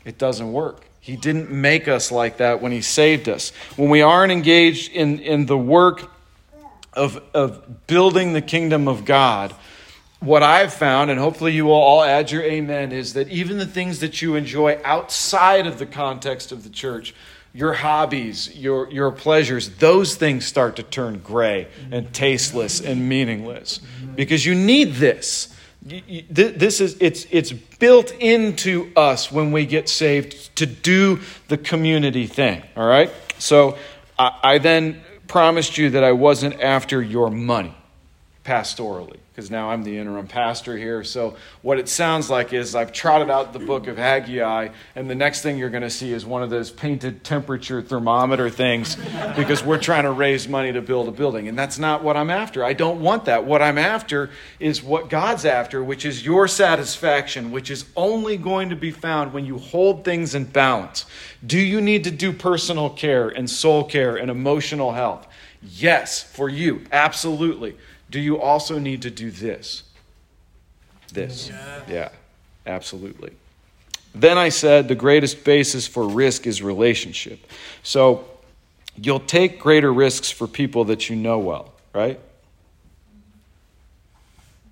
It 0.05 0.19
doesn't 0.19 0.53
work. 0.53 0.85
He 0.99 1.15
didn't 1.15 1.49
make 1.49 1.87
us 1.87 2.11
like 2.11 2.39
that 2.39 2.61
when 2.61 2.73
He 2.73 2.83
saved 2.83 3.29
us. 3.29 3.53
When 3.77 3.89
we 3.89 4.03
aren't 4.03 4.33
engaged 4.33 4.91
in, 4.91 5.21
in 5.21 5.47
the 5.47 5.57
work 5.57 6.11
of, 6.93 7.23
of 7.35 7.87
building 7.87 8.33
the 8.33 8.43
kingdom 8.43 8.89
of 8.89 9.05
God, 9.05 9.55
what 10.21 10.43
I've 10.43 10.75
found, 10.75 11.11
and 11.11 11.19
hopefully 11.19 11.53
you 11.53 11.65
will 11.65 11.73
all 11.73 12.03
add 12.03 12.31
your 12.31 12.43
amen, 12.43 12.93
is 12.93 13.15
that 13.15 13.29
even 13.29 13.57
the 13.57 13.67
things 13.67 14.01
that 14.01 14.21
you 14.21 14.37
enjoy 14.37 14.79
outside 14.85 15.67
of 15.67 15.79
the 15.79 15.87
context 15.87 16.53
of 16.53 16.63
the 16.63 16.69
church, 16.69 17.15
your 17.55 17.73
hobbies, 17.73 18.55
your, 18.57 18.91
your 18.91 19.11
pleasures, 19.11 19.71
those 19.79 20.15
things 20.17 20.45
start 20.45 20.77
to 20.77 20.83
turn 20.83 21.19
gray 21.19 21.69
and 21.91 22.13
tasteless 22.13 22.81
and 22.81 23.09
meaningless 23.09 23.81
because 24.15 24.45
you 24.45 24.55
need 24.55 24.95
this. 24.95 25.57
This 25.83 26.83
is 26.83 26.99
it's 27.01 27.27
it's 27.31 27.53
built 27.53 28.13
into 28.21 28.93
us 28.95 29.33
when 29.33 29.51
we 29.51 29.65
get 29.65 29.89
saved 29.89 30.55
to 30.57 30.67
do 30.67 31.21
the 31.49 31.57
community 31.57 32.27
thing. 32.27 32.63
All 32.77 32.87
right. 32.87 33.11
So 33.39 33.79
I, 34.19 34.39
I 34.43 34.59
then 34.59 35.03
promised 35.31 35.79
you 35.79 35.91
that 35.91 36.03
I 36.03 36.11
wasn't 36.11 36.61
after 36.61 37.01
your 37.01 37.31
money 37.31 37.75
pastorally 38.45 39.19
because 39.41 39.51
now 39.51 39.71
I'm 39.71 39.85
the 39.85 39.97
interim 39.97 40.27
pastor 40.27 40.77
here. 40.77 41.03
So, 41.03 41.35
what 41.63 41.79
it 41.79 41.89
sounds 41.89 42.29
like 42.29 42.53
is 42.53 42.75
I've 42.75 42.93
trotted 42.93 43.31
out 43.31 43.55
the 43.55 43.59
book 43.59 43.87
of 43.87 43.97
Haggai, 43.97 44.69
and 44.95 45.09
the 45.09 45.15
next 45.15 45.41
thing 45.41 45.57
you're 45.57 45.71
going 45.71 45.83
to 45.83 45.89
see 45.89 46.13
is 46.13 46.27
one 46.27 46.43
of 46.43 46.51
those 46.51 46.71
painted 46.71 47.25
temperature 47.25 47.81
thermometer 47.81 48.51
things 48.51 48.97
because 49.37 49.65
we're 49.65 49.79
trying 49.79 50.03
to 50.05 50.13
raise 50.13 50.47
money 50.47 50.75
to 50.75 50.83
build 50.83 51.09
a 51.09 51.11
building. 51.11 51.49
And 51.49 51.59
that's 51.59 51.79
not 51.79 52.05
what 52.05 52.19
I'm 52.19 52.29
after. 52.29 52.63
I 52.63 52.75
don't 52.75 53.01
want 53.01 53.25
that. 53.25 53.47
What 53.47 53.63
I'm 53.63 53.79
after 53.79 54.29
is 54.59 54.83
what 54.83 55.09
God's 55.09 55.47
after, 55.47 55.83
which 55.83 56.05
is 56.05 56.23
your 56.23 56.47
satisfaction, 56.47 57.51
which 57.51 57.71
is 57.71 57.87
only 57.97 58.37
going 58.37 58.69
to 58.69 58.77
be 58.77 58.91
found 58.91 59.33
when 59.33 59.47
you 59.47 59.57
hold 59.57 60.05
things 60.05 60.35
in 60.35 60.45
balance. 60.45 61.07
Do 61.47 61.59
you 61.59 61.81
need 61.81 62.05
to 62.05 62.11
do 62.11 62.35
personal 62.35 62.91
care 62.91 63.31
and 63.31 63.49
soul 63.49 63.85
care 63.85 64.17
and 64.17 64.31
emotional 64.31 64.93
health? 64.93 65.27
Yes, 65.63 66.23
for 66.23 66.51
you, 66.51 66.85
absolutely 66.93 67.77
do 68.11 68.21
you 68.21 68.41
also 68.41 68.79
need 68.79 69.03
to 69.03 69.11
do 69.11 69.31
this? 69.31 69.85
This. 71.13 71.49
Yeah. 71.49 71.81
yeah, 71.89 72.09
absolutely. 72.67 73.33
Then 74.15 74.39
I 74.39 74.49
said 74.49 74.89
the 74.89 74.95
greatest 74.95 75.45
basis 75.45 75.87
for 75.87 76.07
risk 76.07 76.47
is 76.47 76.63
relationship. 76.63 77.41
So 77.83 78.25
you'll 78.97 79.21
take 79.21 79.61
greater 79.61 79.93
risks 79.93 80.31
for 80.31 80.47
people 80.47 80.85
that 80.87 81.09
you 81.09 81.17
know 81.17 81.39
well, 81.39 81.73
right? 81.95 82.19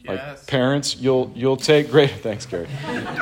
Like 0.06 0.18
yes. 0.18 0.44
parents, 0.46 0.96
you'll 0.96 1.30
you'll 1.34 1.56
take 1.56 1.90
greater 1.90 2.14
thanks, 2.22 2.46
Gary. 2.46 2.66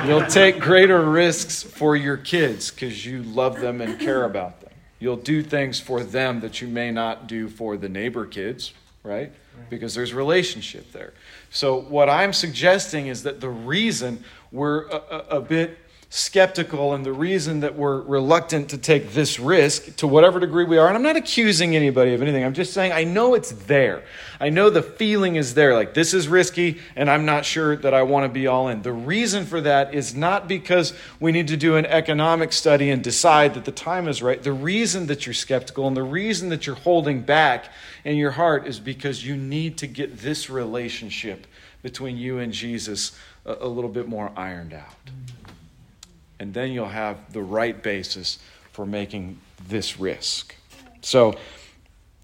You'll 0.07 0.27
take 0.27 0.61
greater 0.61 1.03
risks 1.03 1.63
for 1.63 1.97
your 1.97 2.17
kids 2.17 2.71
because 2.71 3.05
you 3.05 3.23
love 3.25 3.61
them 3.61 3.81
and 3.81 3.99
care 3.99 4.25
about 4.25 4.61
them. 4.61 4.71
You'll 4.99 5.17
do 5.17 5.43
things 5.43 5.81
for 5.81 6.03
them 6.03 6.41
that 6.41 6.63
you 6.63 6.69
may 6.69 6.91
not 6.91 7.27
do 7.27 7.49
for 7.49 7.77
the 7.77 7.89
neighbor 7.89 8.25
kids, 8.25 8.73
right? 9.03 9.33
Because 9.69 9.95
there's 9.95 10.15
relationship 10.15 10.93
there. 10.93 11.13
So, 11.51 11.81
what 11.81 12.09
I'm 12.09 12.33
suggesting 12.33 13.07
is 13.09 13.23
that 13.25 13.41
the 13.41 13.49
reason 13.49 14.25
we're 14.53 14.87
a, 14.89 14.97
a, 14.97 15.19
a, 15.39 15.41
bit 15.41 15.79
skeptical 16.09 16.95
and 16.95 17.05
the 17.05 17.13
reason 17.13 17.61
that 17.61 17.75
we're 17.75 18.01
reluctant 18.01 18.69
to 18.71 18.79
take 18.79 19.13
this 19.13 19.41
risk 19.41 19.97
to 19.97 20.07
whatever 20.07 20.39
degree 20.39 20.65
we 20.65 20.79
are, 20.79 20.87
and 20.87 20.97
I'm 20.97 21.03
not 21.03 21.17
accusing 21.17 21.75
anybody 21.75 22.15
of 22.15 22.23
anything, 22.23 22.45
I'm 22.45 22.55
just 22.55 22.73
saying 22.73 22.93
I 22.93 23.03
know 23.03 23.35
it's 23.35 23.51
there. 23.51 24.05
I 24.39 24.49
know 24.49 24.71
the 24.71 24.83
feeling 24.83 25.35
is 25.35 25.55
there, 25.55 25.75
like 25.75 25.95
this 25.95 26.15
is 26.15 26.29
risky 26.29 26.79
and 26.95 27.11
I'm 27.11 27.25
not 27.25 27.45
sure 27.45 27.77
that 27.77 27.93
I 27.93 28.03
want 28.03 28.25
to 28.25 28.29
be 28.29 28.47
all 28.47 28.69
in. 28.69 28.83
The 28.83 28.93
reason 28.93 29.45
for 29.45 29.61
that 29.63 29.95
is 29.95 30.15
not 30.15 30.47
because 30.47 30.95
we 31.19 31.33
need 31.33 31.49
to 31.49 31.57
do 31.57 31.75
an 31.77 31.87
economic 31.87 32.53
study 32.53 32.91
and 32.91 33.03
decide 33.03 33.55
that 33.55 33.65
the 33.65 33.73
time 33.73 34.07
is 34.07 34.23
right. 34.23 34.41
The 34.41 34.53
reason 34.53 35.07
that 35.09 35.27
you're 35.27 35.35
skeptical 35.35 35.89
and 35.89 35.97
the 35.97 36.05
reason 36.05 36.51
that 36.51 36.67
you're 36.67 36.77
holding 36.77 37.23
back 37.23 37.73
in 38.05 38.17
your 38.17 38.31
heart 38.31 38.67
is 38.67 38.79
because 38.79 39.27
you 39.27 39.37
need 39.37 39.77
to 39.79 39.89
get 39.89 40.19
this 40.19 40.49
relationship 40.49 41.49
between 41.83 42.17
you 42.17 42.39
and 42.39 42.53
Jesus 42.53 43.19
a, 43.45 43.57
a 43.61 43.69
little 43.69 43.91
bit 43.91 44.07
more 44.07 44.31
ironed 44.37 44.73
out. 44.73 44.95
And 46.38 46.52
then 46.52 46.73
you'll 46.73 46.87
have 46.87 47.33
the 47.33 47.43
right 47.43 47.83
basis 47.83 48.38
for 48.73 48.87
making 48.87 49.38
this 49.69 49.99
risk. 49.99 50.55
So, 51.00 51.37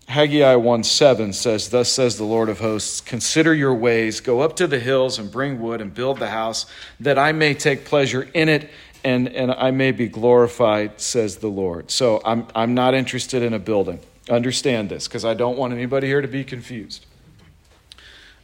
Haggai 0.09 0.57
1 0.57 0.85
7 0.85 1.33
says, 1.33 1.71
Thus 1.71 1.91
says 1.91 2.19
the 2.19 2.25
Lord 2.25 2.49
of 2.49 2.61
hosts, 2.61 3.01
Consider 3.01 3.55
your 3.55 3.75
ways, 3.75 4.21
go 4.21 4.41
up 4.41 4.57
to 4.57 4.67
the 4.67 4.79
hills 4.79 5.19
and 5.19 5.31
bring 5.31 5.61
wood 5.61 5.81
and 5.81 5.95
build 5.95 6.19
the 6.19 6.29
house, 6.29 6.67
that 7.01 7.19
I 7.19 7.33
may 7.33 7.55
take 7.55 7.85
pleasure 7.85 8.29
in 8.35 8.49
it 8.49 8.69
and, 9.05 9.29
and 9.29 9.51
I 9.51 9.71
may 9.71 9.93
be 9.93 10.09
glorified, 10.09 11.01
says 11.01 11.39
the 11.39 11.49
Lord. 11.49 11.91
So 11.91 12.21
I'm, 12.25 12.47
I'm 12.55 12.75
not 12.75 12.95
interested 12.95 13.43
in 13.43 13.55
a 13.55 13.59
building. 13.59 14.01
Understand 14.31 14.89
this, 14.89 15.09
because 15.09 15.25
I 15.25 15.35
don't 15.35 15.57
want 15.57 15.73
anybody 15.73 16.07
here 16.07 16.21
to 16.21 16.29
be 16.29 16.45
confused. 16.45 17.07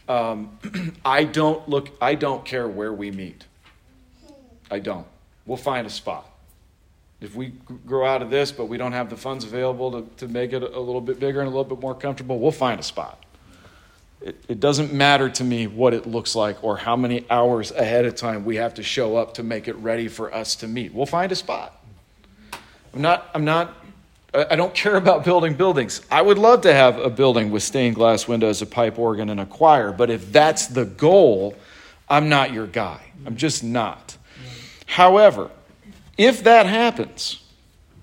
Um, 0.08 0.58
I 1.04 1.25
don't 1.25 1.68
look. 1.68 1.90
I 2.00 2.14
don't 2.14 2.44
care 2.44 2.66
where 2.66 2.92
we 2.92 3.10
meet. 3.10 3.44
I 4.70 4.78
don't. 4.78 5.06
We'll 5.49 5.57
find 5.57 5.87
a 5.87 5.90
spot. 5.90 6.31
If 7.21 7.35
we 7.35 7.52
grow 7.87 8.07
out 8.07 8.23
of 8.23 8.31
this, 8.31 8.52
but 8.52 8.67
we 8.67 8.76
don't 8.76 8.93
have 8.93 9.11
the 9.11 9.17
funds 9.17 9.45
available 9.45 9.90
to, 9.90 10.09
to 10.19 10.28
make 10.28 10.52
it 10.52 10.62
a 10.62 10.78
little 10.78 11.00
bit 11.00 11.19
bigger 11.19 11.40
and 11.40 11.49
a 11.49 11.50
little 11.50 11.64
bit 11.64 11.81
more 11.81 11.95
comfortable, 11.95 12.38
we'll 12.38 12.52
find 12.52 12.78
a 12.78 12.83
spot. 12.85 13.25
It, 14.21 14.45
it 14.47 14.61
doesn't 14.61 14.93
matter 14.93 15.28
to 15.28 15.43
me 15.43 15.67
what 15.67 15.95
it 15.95 16.07
looks 16.07 16.37
like 16.37 16.62
or 16.62 16.76
how 16.76 16.95
many 16.95 17.25
hours 17.31 17.73
ahead 17.73 18.05
of 18.05 18.14
time 18.14 18.45
we 18.45 18.57
have 18.57 18.75
to 18.75 18.83
show 18.85 19.17
up 19.17 19.35
to 19.35 19.43
make 19.43 19.67
it 19.67 19.75
ready 19.76 20.07
for 20.07 20.33
us 20.33 20.55
to 20.57 20.69
meet. 20.69 20.95
We'll 20.95 21.07
find 21.07 21.33
a 21.33 21.37
spot. 21.37 21.83
I'm 22.95 23.00
not, 23.00 23.28
I'm 23.35 23.45
not 23.45 23.75
I 24.35 24.57
don't 24.57 24.75
care 24.75 24.97
about 24.97 25.25
building 25.25 25.55
buildings. 25.55 26.02
I 26.11 26.21
would 26.21 26.37
love 26.37 26.61
to 26.62 26.75
have 26.75 26.99
a 26.99 27.09
building 27.09 27.50
with 27.50 27.62
stained 27.62 27.95
glass 27.95 28.28
windows, 28.28 28.61
a 28.61 28.67
pipe 28.67 28.99
organ, 28.99 29.31
and 29.31 29.40
a 29.40 29.47
choir, 29.47 29.90
but 29.90 30.11
if 30.11 30.31
that's 30.31 30.67
the 30.67 30.85
goal, 30.85 31.55
I'm 32.11 32.28
not 32.28 32.52
your 32.52 32.67
guy. 32.67 33.00
I'm 33.25 33.37
just 33.37 33.64
not. 33.64 34.17
However, 34.88 35.50
if 36.16 36.42
that 36.45 36.66
happens, 36.66 37.42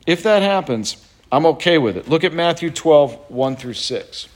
if 0.06 0.24
that 0.24 0.42
happens, 0.44 0.96
I'm 1.32 1.46
okay 1.48 1.78
with 1.78 1.98
it. 1.98 2.08
Look 2.08 2.24
at 2.24 2.32
Matthew 2.32 2.70
12, 2.70 3.32
1 3.32 3.56
through 3.58 3.74
6. 3.74 4.28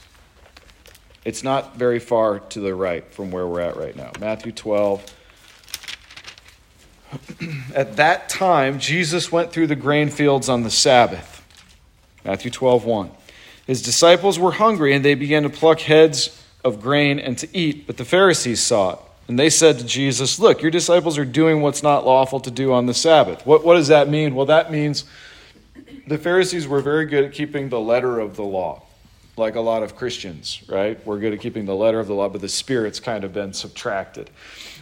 It's 1.24 1.42
not 1.42 1.76
very 1.76 2.00
far 2.00 2.40
to 2.40 2.60
the 2.60 2.74
right 2.74 3.04
from 3.14 3.30
where 3.30 3.46
we're 3.46 3.60
at 3.60 3.76
right 3.76 3.94
now. 3.94 4.10
Matthew 4.18 4.52
12. 4.52 5.14
At 7.74 7.96
that 7.96 8.28
time, 8.28 8.78
Jesus 8.78 9.30
went 9.30 9.52
through 9.52 9.66
the 9.68 9.76
grain 9.76 10.08
fields 10.10 10.48
on 10.48 10.62
the 10.62 10.70
Sabbath. 10.70 11.44
Matthew 12.24 12.50
12, 12.50 12.84
1. 12.84 13.10
His 13.66 13.82
disciples 13.82 14.38
were 14.38 14.52
hungry, 14.52 14.94
and 14.94 15.04
they 15.04 15.14
began 15.14 15.44
to 15.44 15.50
pluck 15.50 15.80
heads 15.80 16.42
of 16.64 16.80
grain 16.80 17.18
and 17.18 17.38
to 17.38 17.48
eat, 17.56 17.86
but 17.86 17.96
the 17.96 18.04
Pharisees 18.04 18.60
saw 18.60 18.94
it. 18.94 18.98
And 19.30 19.38
they 19.38 19.48
said 19.48 19.78
to 19.78 19.84
Jesus, 19.84 20.40
Look, 20.40 20.60
your 20.60 20.72
disciples 20.72 21.16
are 21.16 21.24
doing 21.24 21.60
what's 21.60 21.84
not 21.84 22.04
lawful 22.04 22.40
to 22.40 22.50
do 22.50 22.72
on 22.72 22.86
the 22.86 22.94
Sabbath. 22.94 23.46
What, 23.46 23.64
what 23.64 23.74
does 23.74 23.86
that 23.86 24.08
mean? 24.08 24.34
Well, 24.34 24.46
that 24.46 24.72
means 24.72 25.04
the 26.08 26.18
Pharisees 26.18 26.66
were 26.66 26.80
very 26.80 27.04
good 27.04 27.22
at 27.22 27.32
keeping 27.32 27.68
the 27.68 27.78
letter 27.78 28.18
of 28.18 28.34
the 28.34 28.42
law, 28.42 28.82
like 29.36 29.54
a 29.54 29.60
lot 29.60 29.84
of 29.84 29.94
Christians, 29.94 30.64
right? 30.68 30.98
We're 31.06 31.20
good 31.20 31.32
at 31.32 31.38
keeping 31.38 31.64
the 31.64 31.76
letter 31.76 32.00
of 32.00 32.08
the 32.08 32.12
law, 32.12 32.28
but 32.28 32.40
the 32.40 32.48
spirit's 32.48 32.98
kind 32.98 33.22
of 33.22 33.32
been 33.32 33.52
subtracted. 33.52 34.30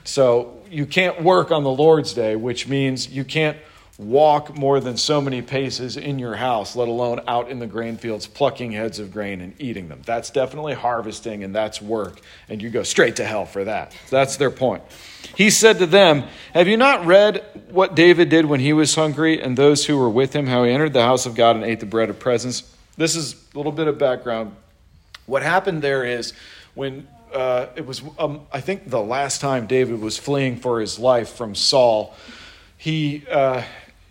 So 0.05 0.62
you 0.71 0.87
can't 0.87 1.23
work 1.23 1.50
on 1.50 1.62
the 1.62 1.71
Lord's 1.71 2.14
day, 2.14 2.35
which 2.35 2.67
means 2.67 3.07
you 3.07 3.25
can't 3.25 3.59
walk 3.99 4.57
more 4.57 4.78
than 4.78 4.97
so 4.97 5.21
many 5.21 5.43
paces 5.43 5.97
in 5.97 6.21
your 6.21 6.37
house, 6.37 6.76
let 6.76 6.87
alone 6.87 7.21
out 7.26 7.50
in 7.50 7.59
the 7.59 7.67
grain 7.67 7.97
fields 7.97 8.28
plucking 8.28 8.71
heads 8.71 9.00
of 9.00 9.12
grain 9.12 9.40
and 9.40 9.61
eating 9.61 9.88
them. 9.88 10.00
That's 10.07 10.31
definitely 10.31 10.75
harvesting 10.75 11.43
and 11.43 11.52
that's 11.52 11.83
work, 11.83 12.21
and 12.49 12.62
you 12.62 12.71
go 12.71 12.85
straight 12.85 13.17
to 13.17 13.25
hell 13.25 13.45
for 13.45 13.64
that. 13.64 13.93
That's 14.09 14.37
their 14.37 14.52
point. 14.52 14.85
He 15.37 15.50
said 15.50 15.81
to 15.81 15.87
them, 15.87 16.25
Have 16.55 16.69
you 16.69 16.76
not 16.76 17.07
read 17.07 17.45
what 17.71 17.97
David 17.97 18.28
did 18.28 18.47
when 18.47 18.61
he 18.61 18.73
was 18.73 18.95
hungry 18.95 19.43
and 19.43 19.59
those 19.59 19.87
who 19.87 19.97
were 19.99 20.09
with 20.11 20.33
him, 20.33 20.47
how 20.47 20.62
he 20.62 20.71
entered 20.71 20.93
the 20.93 21.02
house 21.02 21.26
of 21.26 21.35
God 21.35 21.57
and 21.57 21.64
ate 21.64 21.81
the 21.81 21.87
bread 21.87 22.09
of 22.09 22.21
presence? 22.21 22.73
This 22.97 23.17
is 23.17 23.35
a 23.52 23.57
little 23.57 23.73
bit 23.73 23.88
of 23.88 23.99
background. 23.99 24.55
What 25.26 25.43
happened 25.43 25.83
there 25.83 26.05
is 26.05 26.35
when 26.75 27.09
uh, 27.35 27.67
it 27.75 27.85
was, 27.85 28.00
um, 28.17 28.47
I 28.52 28.61
think, 28.61 28.88
the 28.88 29.02
last 29.02 29.40
time 29.40 29.67
David 29.67 30.00
was 30.00 30.17
fleeing 30.17 30.57
for 30.57 30.81
his 30.81 31.00
life 31.00 31.31
from 31.31 31.57
Saul, 31.57 32.14
he. 32.76 33.25
Uh, 33.28 33.64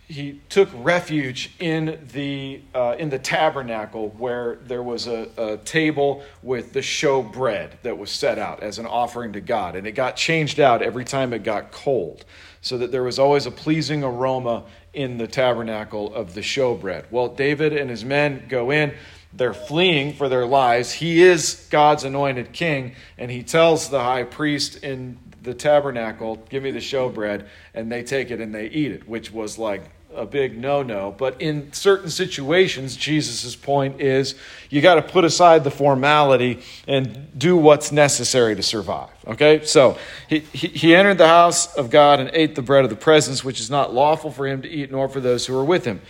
he 0.08 0.40
took 0.48 0.70
refuge 0.74 1.52
in 1.58 2.00
the, 2.14 2.62
uh, 2.74 2.96
in 2.98 3.10
the 3.10 3.18
tabernacle 3.18 4.08
where 4.16 4.56
there 4.64 4.82
was 4.82 5.06
a, 5.06 5.28
a 5.36 5.58
table 5.58 6.22
with 6.42 6.72
the 6.72 6.80
show 6.80 7.22
bread 7.22 7.78
that 7.82 7.98
was 7.98 8.10
set 8.10 8.38
out 8.38 8.62
as 8.62 8.78
an 8.78 8.86
offering 8.86 9.34
to 9.34 9.40
God. 9.42 9.76
And 9.76 9.86
it 9.86 9.92
got 9.92 10.16
changed 10.16 10.60
out 10.60 10.80
every 10.80 11.04
time 11.04 11.34
it 11.34 11.42
got 11.42 11.72
cold, 11.72 12.24
so 12.62 12.78
that 12.78 12.90
there 12.90 13.02
was 13.02 13.18
always 13.18 13.44
a 13.44 13.50
pleasing 13.50 14.02
aroma 14.02 14.64
in 14.94 15.18
the 15.18 15.26
tabernacle 15.26 16.14
of 16.14 16.32
the 16.32 16.42
show 16.42 16.74
bread. 16.74 17.04
Well, 17.10 17.28
David 17.28 17.74
and 17.74 17.90
his 17.90 18.02
men 18.02 18.46
go 18.48 18.70
in. 18.70 18.94
They're 19.34 19.52
fleeing 19.52 20.14
for 20.14 20.30
their 20.30 20.46
lives. 20.46 20.90
He 20.90 21.22
is 21.22 21.68
God's 21.70 22.04
anointed 22.04 22.54
king, 22.54 22.94
and 23.18 23.30
he 23.30 23.42
tells 23.42 23.90
the 23.90 24.00
high 24.00 24.24
priest 24.24 24.82
in 24.82 25.18
the 25.42 25.52
tabernacle, 25.52 26.36
Give 26.48 26.62
me 26.62 26.70
the 26.70 26.78
showbread, 26.78 27.46
and 27.74 27.92
they 27.92 28.02
take 28.02 28.30
it 28.30 28.40
and 28.40 28.54
they 28.54 28.68
eat 28.68 28.90
it, 28.90 29.06
which 29.06 29.30
was 29.30 29.58
like 29.58 29.82
a 30.18 30.26
big 30.26 30.58
no 30.58 30.82
no. 30.82 31.14
But 31.16 31.40
in 31.40 31.72
certain 31.72 32.10
situations, 32.10 32.96
Jesus' 32.96 33.56
point 33.56 34.00
is 34.00 34.34
you 34.70 34.80
got 34.80 34.96
to 34.96 35.02
put 35.02 35.24
aside 35.24 35.64
the 35.64 35.70
formality 35.70 36.62
and 36.86 37.28
do 37.38 37.56
what's 37.56 37.92
necessary 37.92 38.56
to 38.56 38.62
survive. 38.62 39.10
Okay? 39.26 39.64
So 39.64 39.98
he, 40.28 40.40
he, 40.40 40.68
he 40.68 40.94
entered 40.94 41.18
the 41.18 41.28
house 41.28 41.74
of 41.74 41.90
God 41.90 42.20
and 42.20 42.30
ate 42.32 42.54
the 42.54 42.62
bread 42.62 42.84
of 42.84 42.90
the 42.90 42.96
presence, 42.96 43.44
which 43.44 43.60
is 43.60 43.70
not 43.70 43.94
lawful 43.94 44.30
for 44.30 44.46
him 44.46 44.62
to 44.62 44.68
eat, 44.68 44.90
nor 44.90 45.08
for 45.08 45.20
those 45.20 45.46
who 45.46 45.56
are 45.56 45.64
with 45.64 45.84
him 45.84 46.00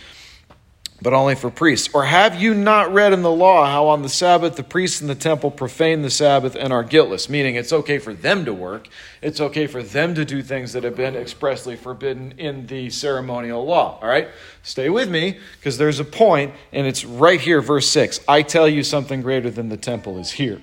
but 1.01 1.13
only 1.13 1.35
for 1.35 1.49
priests? 1.49 1.89
Or 1.93 2.05
have 2.05 2.41
you 2.41 2.53
not 2.53 2.93
read 2.93 3.13
in 3.13 3.21
the 3.21 3.31
law 3.31 3.65
how 3.65 3.87
on 3.87 4.01
the 4.01 4.09
Sabbath 4.09 4.55
the 4.55 4.63
priests 4.63 5.01
in 5.01 5.07
the 5.07 5.15
temple 5.15 5.51
profane 5.51 6.01
the 6.01 6.09
Sabbath 6.09 6.55
and 6.55 6.73
are 6.73 6.83
guiltless? 6.83 7.29
Meaning 7.29 7.55
it's 7.55 7.71
okay 7.71 7.99
for 7.99 8.13
them 8.13 8.45
to 8.45 8.53
work, 8.53 8.87
it's 9.21 9.39
okay 9.39 9.67
for 9.67 9.81
them 9.81 10.15
to 10.15 10.25
do 10.25 10.41
things 10.41 10.73
that 10.73 10.83
have 10.83 10.95
been 10.95 11.15
expressly 11.15 11.75
forbidden 11.75 12.33
in 12.37 12.67
the 12.67 12.89
ceremonial 12.89 13.65
law. 13.65 13.99
All 14.01 14.07
right? 14.07 14.29
Stay 14.63 14.89
with 14.89 15.09
me 15.09 15.39
because 15.57 15.77
there's 15.77 15.99
a 15.99 16.05
point, 16.05 16.53
and 16.71 16.85
it's 16.85 17.05
right 17.05 17.39
here, 17.39 17.61
verse 17.61 17.89
6. 17.89 18.21
I 18.27 18.41
tell 18.41 18.67
you 18.67 18.83
something 18.83 19.21
greater 19.21 19.49
than 19.49 19.69
the 19.69 19.77
temple 19.77 20.17
is 20.19 20.31
here. 20.31 20.61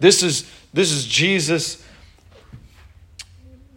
This 0.00 0.22
is 0.22 0.50
this 0.72 0.92
is 0.92 1.06
Jesus 1.06 1.84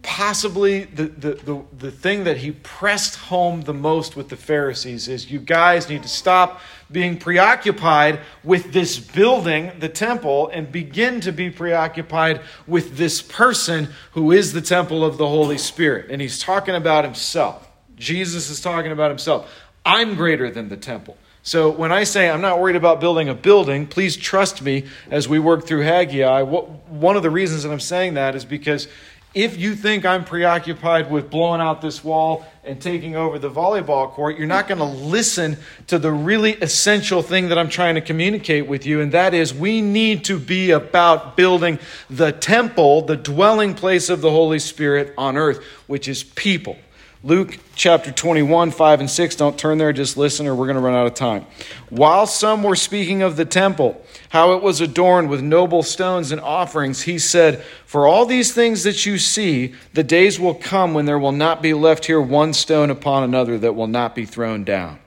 possibly 0.02 0.84
the, 0.84 1.04
the, 1.04 1.34
the, 1.34 1.64
the, 1.78 1.90
thing 1.90 2.24
that 2.24 2.38
he 2.38 2.50
pressed 2.50 3.16
home 3.16 3.62
the 3.62 3.74
most 3.74 4.16
with 4.16 4.28
the 4.28 4.36
Pharisees 4.36 5.06
is 5.06 5.30
you 5.30 5.38
guys 5.38 5.88
need 5.88 6.02
to 6.02 6.08
stop 6.08 6.60
being 6.90 7.16
preoccupied 7.16 8.20
with 8.42 8.72
this 8.72 8.98
building, 8.98 9.70
the 9.78 9.88
temple, 9.88 10.48
and 10.48 10.72
begin 10.72 11.20
to 11.20 11.32
be 11.32 11.50
preoccupied 11.50 12.40
with 12.66 12.96
this 12.96 13.22
person 13.22 13.88
who 14.12 14.32
is 14.32 14.52
the 14.52 14.60
temple 14.60 15.04
of 15.04 15.18
the 15.18 15.28
Holy 15.28 15.58
Spirit. 15.58 16.10
And 16.10 16.20
he's 16.20 16.38
talking 16.38 16.74
about 16.74 17.04
himself. 17.04 17.68
Jesus 17.96 18.50
is 18.50 18.60
talking 18.60 18.90
about 18.90 19.10
himself. 19.10 19.48
I'm 19.86 20.16
greater 20.16 20.50
than 20.50 20.68
the 20.68 20.76
temple. 20.76 21.16
So 21.44 21.70
when 21.70 21.90
I 21.90 22.04
say 22.04 22.30
I'm 22.30 22.40
not 22.40 22.60
worried 22.60 22.76
about 22.76 23.00
building 23.00 23.28
a 23.28 23.34
building, 23.34 23.88
please 23.88 24.16
trust 24.16 24.62
me 24.62 24.84
as 25.10 25.28
we 25.28 25.40
work 25.40 25.66
through 25.66 25.82
Haggai. 25.82 26.42
One 26.42 27.16
of 27.16 27.24
the 27.24 27.30
reasons 27.30 27.64
that 27.64 27.72
I'm 27.72 27.80
saying 27.80 28.14
that 28.14 28.36
is 28.36 28.44
because 28.44 28.86
if 29.34 29.56
you 29.56 29.74
think 29.74 30.04
I'm 30.04 30.24
preoccupied 30.24 31.10
with 31.10 31.30
blowing 31.30 31.60
out 31.60 31.80
this 31.80 32.04
wall 32.04 32.44
and 32.64 32.80
taking 32.80 33.16
over 33.16 33.38
the 33.38 33.50
volleyball 33.50 34.10
court, 34.10 34.36
you're 34.36 34.46
not 34.46 34.68
going 34.68 34.78
to 34.78 34.84
listen 34.84 35.56
to 35.86 35.98
the 35.98 36.12
really 36.12 36.52
essential 36.54 37.22
thing 37.22 37.48
that 37.48 37.58
I'm 37.58 37.70
trying 37.70 37.94
to 37.94 38.00
communicate 38.00 38.66
with 38.66 38.84
you, 38.84 39.00
and 39.00 39.12
that 39.12 39.32
is 39.32 39.54
we 39.54 39.80
need 39.80 40.24
to 40.26 40.38
be 40.38 40.70
about 40.70 41.36
building 41.36 41.78
the 42.10 42.32
temple, 42.32 43.02
the 43.02 43.16
dwelling 43.16 43.74
place 43.74 44.10
of 44.10 44.20
the 44.20 44.30
Holy 44.30 44.58
Spirit 44.58 45.14
on 45.16 45.36
earth, 45.36 45.64
which 45.86 46.08
is 46.08 46.22
people. 46.22 46.76
Luke 47.24 47.58
chapter 47.76 48.10
21, 48.10 48.72
5 48.72 49.00
and 49.00 49.08
6. 49.08 49.36
Don't 49.36 49.56
turn 49.56 49.78
there, 49.78 49.92
just 49.92 50.16
listen, 50.16 50.48
or 50.48 50.56
we're 50.56 50.66
going 50.66 50.76
to 50.76 50.82
run 50.82 50.94
out 50.94 51.06
of 51.06 51.14
time. 51.14 51.46
While 51.88 52.26
some 52.26 52.64
were 52.64 52.74
speaking 52.74 53.22
of 53.22 53.36
the 53.36 53.44
temple, 53.44 54.04
how 54.30 54.54
it 54.54 54.62
was 54.62 54.80
adorned 54.80 55.30
with 55.30 55.40
noble 55.40 55.84
stones 55.84 56.32
and 56.32 56.40
offerings, 56.40 57.02
he 57.02 57.20
said, 57.20 57.62
For 57.86 58.08
all 58.08 58.26
these 58.26 58.52
things 58.52 58.82
that 58.82 59.06
you 59.06 59.18
see, 59.18 59.72
the 59.94 60.02
days 60.02 60.40
will 60.40 60.54
come 60.54 60.94
when 60.94 61.06
there 61.06 61.18
will 61.18 61.30
not 61.30 61.62
be 61.62 61.74
left 61.74 62.06
here 62.06 62.20
one 62.20 62.52
stone 62.52 62.90
upon 62.90 63.22
another 63.22 63.56
that 63.56 63.76
will 63.76 63.86
not 63.86 64.16
be 64.16 64.26
thrown 64.26 64.64
down. 64.64 64.98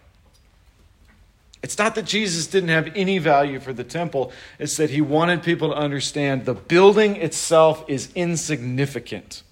It's 1.61 1.77
not 1.77 1.95
that 1.95 2.05
Jesus 2.05 2.47
didn't 2.47 2.69
have 2.69 2.93
any 2.95 3.17
value 3.17 3.59
for 3.59 3.73
the 3.73 3.83
temple, 3.83 4.31
it's 4.57 4.77
that 4.77 4.91
he 4.91 5.01
wanted 5.01 5.43
people 5.43 5.71
to 5.71 5.75
understand 5.75 6.45
the 6.45 6.53
building 6.53 7.17
itself 7.17 7.83
is 7.89 8.09
insignificant 8.15 9.43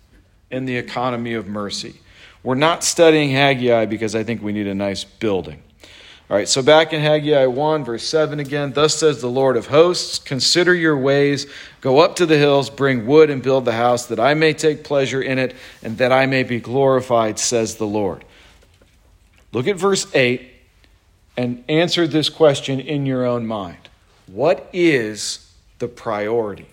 in 0.50 0.64
the 0.64 0.78
economy 0.78 1.34
of 1.34 1.48
mercy. 1.48 2.00
We're 2.44 2.56
not 2.56 2.84
studying 2.84 3.32
Haggai 3.32 3.86
because 3.86 4.16
I 4.16 4.24
think 4.24 4.42
we 4.42 4.52
need 4.52 4.68
a 4.68 4.76
nice 4.76 5.06
building. 5.06 5.64
All 6.30 6.38
right, 6.38 6.48
so 6.48 6.62
back 6.62 6.94
in 6.94 7.02
Haggai 7.02 7.46
1, 7.46 7.86
verse 7.86 8.04
7 8.04 8.40
again, 8.40 8.74
thus 8.74 8.96
says 8.96 9.22
the 9.22 9.30
Lord 9.30 9.56
of 9.56 9.68
hosts, 9.68 10.20
consider 10.20 10.74
your 10.74 10.98
ways, 10.98 11.48
go 11.80 12.00
up 12.00 12.16
to 12.18 12.26
the 12.26 12.38
hills, 12.38 12.70
bring 12.70 13.06
wood 13.06 13.30
and 13.30 13.42
build 13.44 13.66
the 13.66 13.74
house, 13.74 14.06
that 14.08 14.20
I 14.20 14.34
may 14.34 14.54
take 14.54 14.84
pleasure 14.84 15.22
in 15.22 15.38
it, 15.38 15.56
and 15.82 15.98
that 15.98 16.12
I 16.12 16.26
may 16.26 16.44
be 16.44 16.60
glorified, 16.60 17.40
says 17.40 17.76
the 17.76 17.86
Lord. 17.86 18.26
Look 19.52 19.68
at 19.68 19.76
verse 19.76 20.08
8 20.16 20.50
and 21.38 21.64
answer 21.70 22.08
this 22.08 22.30
question 22.30 22.80
in 22.80 23.06
your 23.06 23.26
own 23.26 23.46
mind. 23.46 23.90
What 24.28 24.70
is 24.74 25.54
the 25.80 25.88
priority? 25.88 26.68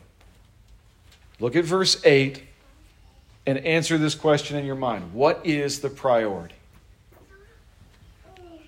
Look 1.39 1.57
at 1.57 1.65
verse 1.65 2.05
8 2.05 2.43
and 3.47 3.59
answer 3.59 3.99
this 3.99 4.15
question 4.15 4.57
in 4.57 4.65
your 4.65 4.77
mind 4.77 5.13
What 5.13 5.45
is 5.45 5.81
the 5.81 5.91
priority? 5.91 6.55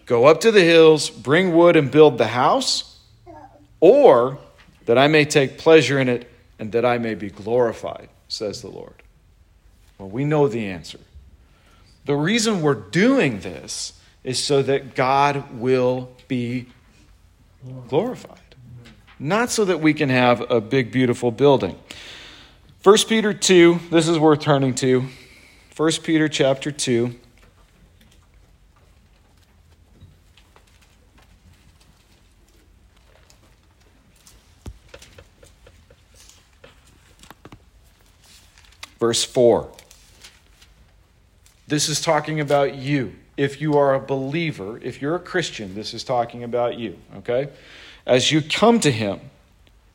Go 0.06 0.26
up 0.26 0.40
to 0.40 0.50
the 0.50 0.62
hills, 0.62 1.10
bring 1.10 1.54
wood, 1.54 1.76
and 1.76 1.90
build 1.90 2.18
the 2.18 2.26
house, 2.26 2.98
or 3.80 4.38
that 4.86 4.98
I 4.98 5.06
may 5.06 5.24
take 5.24 5.58
pleasure 5.58 5.98
in 5.98 6.08
it 6.08 6.28
and 6.58 6.72
that 6.72 6.84
I 6.84 6.98
may 6.98 7.14
be 7.14 7.30
glorified, 7.30 8.08
says 8.28 8.62
the 8.62 8.68
Lord. 8.68 9.02
Well, 9.98 10.08
we 10.08 10.24
know 10.24 10.48
the 10.48 10.66
answer. 10.66 10.98
The 12.04 12.16
reason 12.16 12.62
we're 12.62 12.74
doing 12.74 13.40
this 13.40 13.92
is 14.24 14.42
so 14.42 14.62
that 14.62 14.94
God 14.94 15.58
will 15.58 16.10
be 16.26 16.66
glorified, 17.88 18.38
not 19.18 19.50
so 19.50 19.64
that 19.64 19.80
we 19.80 19.94
can 19.94 20.08
have 20.08 20.50
a 20.50 20.60
big, 20.60 20.90
beautiful 20.90 21.30
building. 21.30 21.78
1 22.82 22.96
Peter 23.08 23.32
2, 23.32 23.78
this 23.92 24.08
is 24.08 24.18
worth 24.18 24.40
turning 24.40 24.74
to. 24.74 25.08
1 25.76 25.92
Peter 26.02 26.28
chapter 26.28 26.72
2. 26.72 27.14
Verse 38.98 39.22
4. 39.22 39.70
This 41.68 41.88
is 41.88 42.00
talking 42.00 42.40
about 42.40 42.74
you. 42.74 43.14
If 43.36 43.60
you 43.60 43.78
are 43.78 43.94
a 43.94 44.00
believer, 44.00 44.80
if 44.82 45.00
you're 45.00 45.14
a 45.14 45.20
Christian, 45.20 45.76
this 45.76 45.94
is 45.94 46.02
talking 46.02 46.42
about 46.42 46.80
you, 46.80 46.98
okay? 47.18 47.50
As 48.04 48.32
you 48.32 48.42
come 48.42 48.80
to 48.80 48.90
him, 48.90 49.20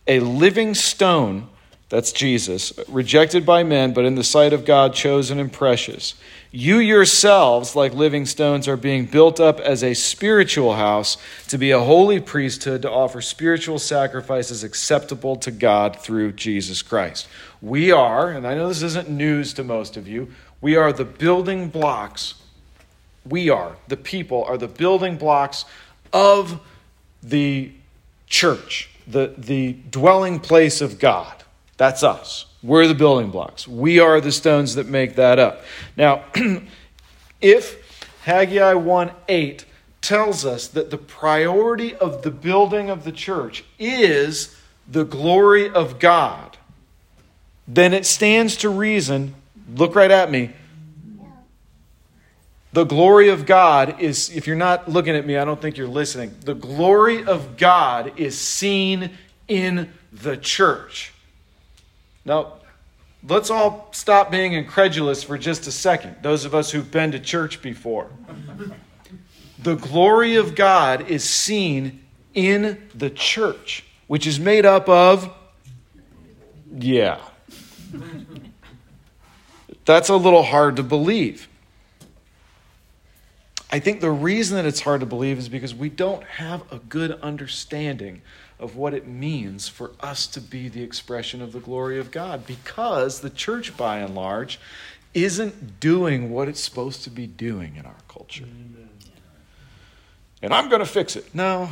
a 0.07 0.21
living 0.21 0.73
stone 0.73 1.49
that's 1.89 2.11
Jesus, 2.11 2.73
rejected 2.89 3.45
by 3.45 3.63
men, 3.63 3.93
but 3.93 4.03
in 4.03 4.15
the 4.15 4.23
sight 4.23 4.51
of 4.51 4.65
God, 4.65 4.93
chosen 4.93 5.39
and 5.39 5.51
precious. 5.51 6.15
You 6.51 6.79
yourselves, 6.79 7.77
like 7.77 7.93
living 7.93 8.25
stones, 8.25 8.67
are 8.67 8.75
being 8.75 9.05
built 9.05 9.39
up 9.39 9.61
as 9.61 9.83
a 9.83 9.93
spiritual 9.93 10.75
house 10.75 11.17
to 11.47 11.57
be 11.57 11.71
a 11.71 11.79
holy 11.79 12.19
priesthood 12.19 12.81
to 12.81 12.91
offer 12.91 13.21
spiritual 13.21 13.79
sacrifices 13.79 14.65
acceptable 14.65 15.37
to 15.37 15.51
God 15.51 15.97
through 15.97 16.33
Jesus 16.33 16.81
Christ. 16.81 17.27
We 17.61 17.91
are, 17.91 18.31
and 18.31 18.45
I 18.45 18.55
know 18.55 18.67
this 18.67 18.81
isn't 18.81 19.09
news 19.09 19.53
to 19.53 19.63
most 19.63 19.95
of 19.95 20.09
you, 20.09 20.29
we 20.59 20.75
are 20.75 20.91
the 20.91 21.05
building 21.05 21.69
blocks. 21.69 22.33
We 23.25 23.49
are, 23.49 23.77
the 23.87 23.97
people, 23.97 24.43
are 24.43 24.57
the 24.57 24.67
building 24.67 25.17
blocks 25.17 25.63
of 26.11 26.59
the 27.23 27.71
church, 28.27 28.89
the, 29.07 29.33
the 29.37 29.73
dwelling 29.89 30.39
place 30.39 30.81
of 30.81 30.99
God. 30.99 31.43
That's 31.77 32.03
us. 32.03 32.47
We're 32.63 32.87
the 32.87 32.95
building 32.95 33.29
blocks. 33.29 33.67
We 33.67 33.99
are 33.99 34.19
the 34.19 34.31
stones 34.31 34.75
that 34.75 34.87
make 34.87 35.15
that 35.15 35.39
up. 35.39 35.61
Now, 35.95 36.25
if 37.41 38.19
Haggai 38.23 38.73
1 38.73 39.11
8 39.29 39.65
tells 40.01 40.45
us 40.45 40.67
that 40.69 40.89
the 40.89 40.97
priority 40.97 41.95
of 41.95 42.23
the 42.23 42.31
building 42.31 42.89
of 42.89 43.03
the 43.03 43.11
church 43.11 43.63
is 43.77 44.55
the 44.87 45.05
glory 45.05 45.69
of 45.69 45.99
God, 45.99 46.57
then 47.67 47.93
it 47.93 48.05
stands 48.05 48.57
to 48.57 48.69
reason, 48.69 49.35
look 49.75 49.93
right 49.95 50.11
at 50.11 50.31
me. 50.31 50.51
The 52.73 52.85
glory 52.85 53.29
of 53.29 53.45
God 53.45 53.99
is, 54.01 54.29
if 54.35 54.47
you're 54.47 54.55
not 54.55 54.87
looking 54.87 55.15
at 55.15 55.25
me, 55.25 55.37
I 55.37 55.45
don't 55.45 55.61
think 55.61 55.77
you're 55.77 55.87
listening. 55.87 56.35
The 56.41 56.53
glory 56.53 57.25
of 57.25 57.57
God 57.57 58.19
is 58.19 58.37
seen 58.37 59.11
in 59.47 59.91
the 60.11 60.37
church. 60.37 61.13
Now, 62.27 62.55
let's 63.25 63.49
all 63.49 63.87
stop 63.93 64.29
being 64.29 64.51
incredulous 64.51 65.23
for 65.23 65.37
just 65.37 65.65
a 65.65 65.71
second, 65.71 66.17
those 66.21 66.43
of 66.43 66.53
us 66.53 66.69
who've 66.69 66.91
been 66.91 67.13
to 67.13 67.19
church 67.19 67.61
before. 67.61 68.09
the 69.59 69.75
glory 69.75 70.35
of 70.35 70.53
God 70.53 71.09
is 71.09 71.23
seen 71.23 72.03
in 72.33 72.89
the 72.93 73.09
church, 73.09 73.85
which 74.07 74.27
is 74.27 74.41
made 74.41 74.65
up 74.65 74.89
of, 74.89 75.33
yeah. 76.77 77.21
That's 79.85 80.09
a 80.09 80.15
little 80.17 80.43
hard 80.43 80.75
to 80.75 80.83
believe. 80.83 81.47
I 83.71 83.79
think 83.79 84.01
the 84.01 84.11
reason 84.11 84.57
that 84.57 84.65
it's 84.65 84.81
hard 84.81 84.99
to 84.99 85.05
believe 85.05 85.37
is 85.37 85.47
because 85.47 85.73
we 85.73 85.87
don't 85.87 86.23
have 86.25 86.69
a 86.73 86.79
good 86.79 87.11
understanding 87.21 88.21
of 88.59 88.75
what 88.75 88.93
it 88.93 89.07
means 89.07 89.67
for 89.67 89.91
us 89.99 90.25
to 90.27 90.41
be 90.41 90.67
the 90.67 90.81
expression 90.81 91.41
of 91.41 91.51
the 91.51 91.59
glory 91.59 91.99
of 91.99 92.11
God 92.11 92.47
because 92.47 93.21
the 93.21 93.29
church, 93.29 93.77
by 93.77 93.99
and 93.99 94.15
large, 94.15 94.59
isn't 95.13 95.79
doing 95.79 96.31
what 96.31 96.47
it's 96.47 96.59
supposed 96.59 97.03
to 97.03 97.09
be 97.09 97.27
doing 97.27 97.75
in 97.75 97.85
our 97.85 97.95
culture. 98.07 98.45
And 100.41 100.53
I'm 100.53 100.69
going 100.69 100.81
to 100.81 100.85
fix 100.85 101.15
it. 101.15 101.33
No, 101.33 101.69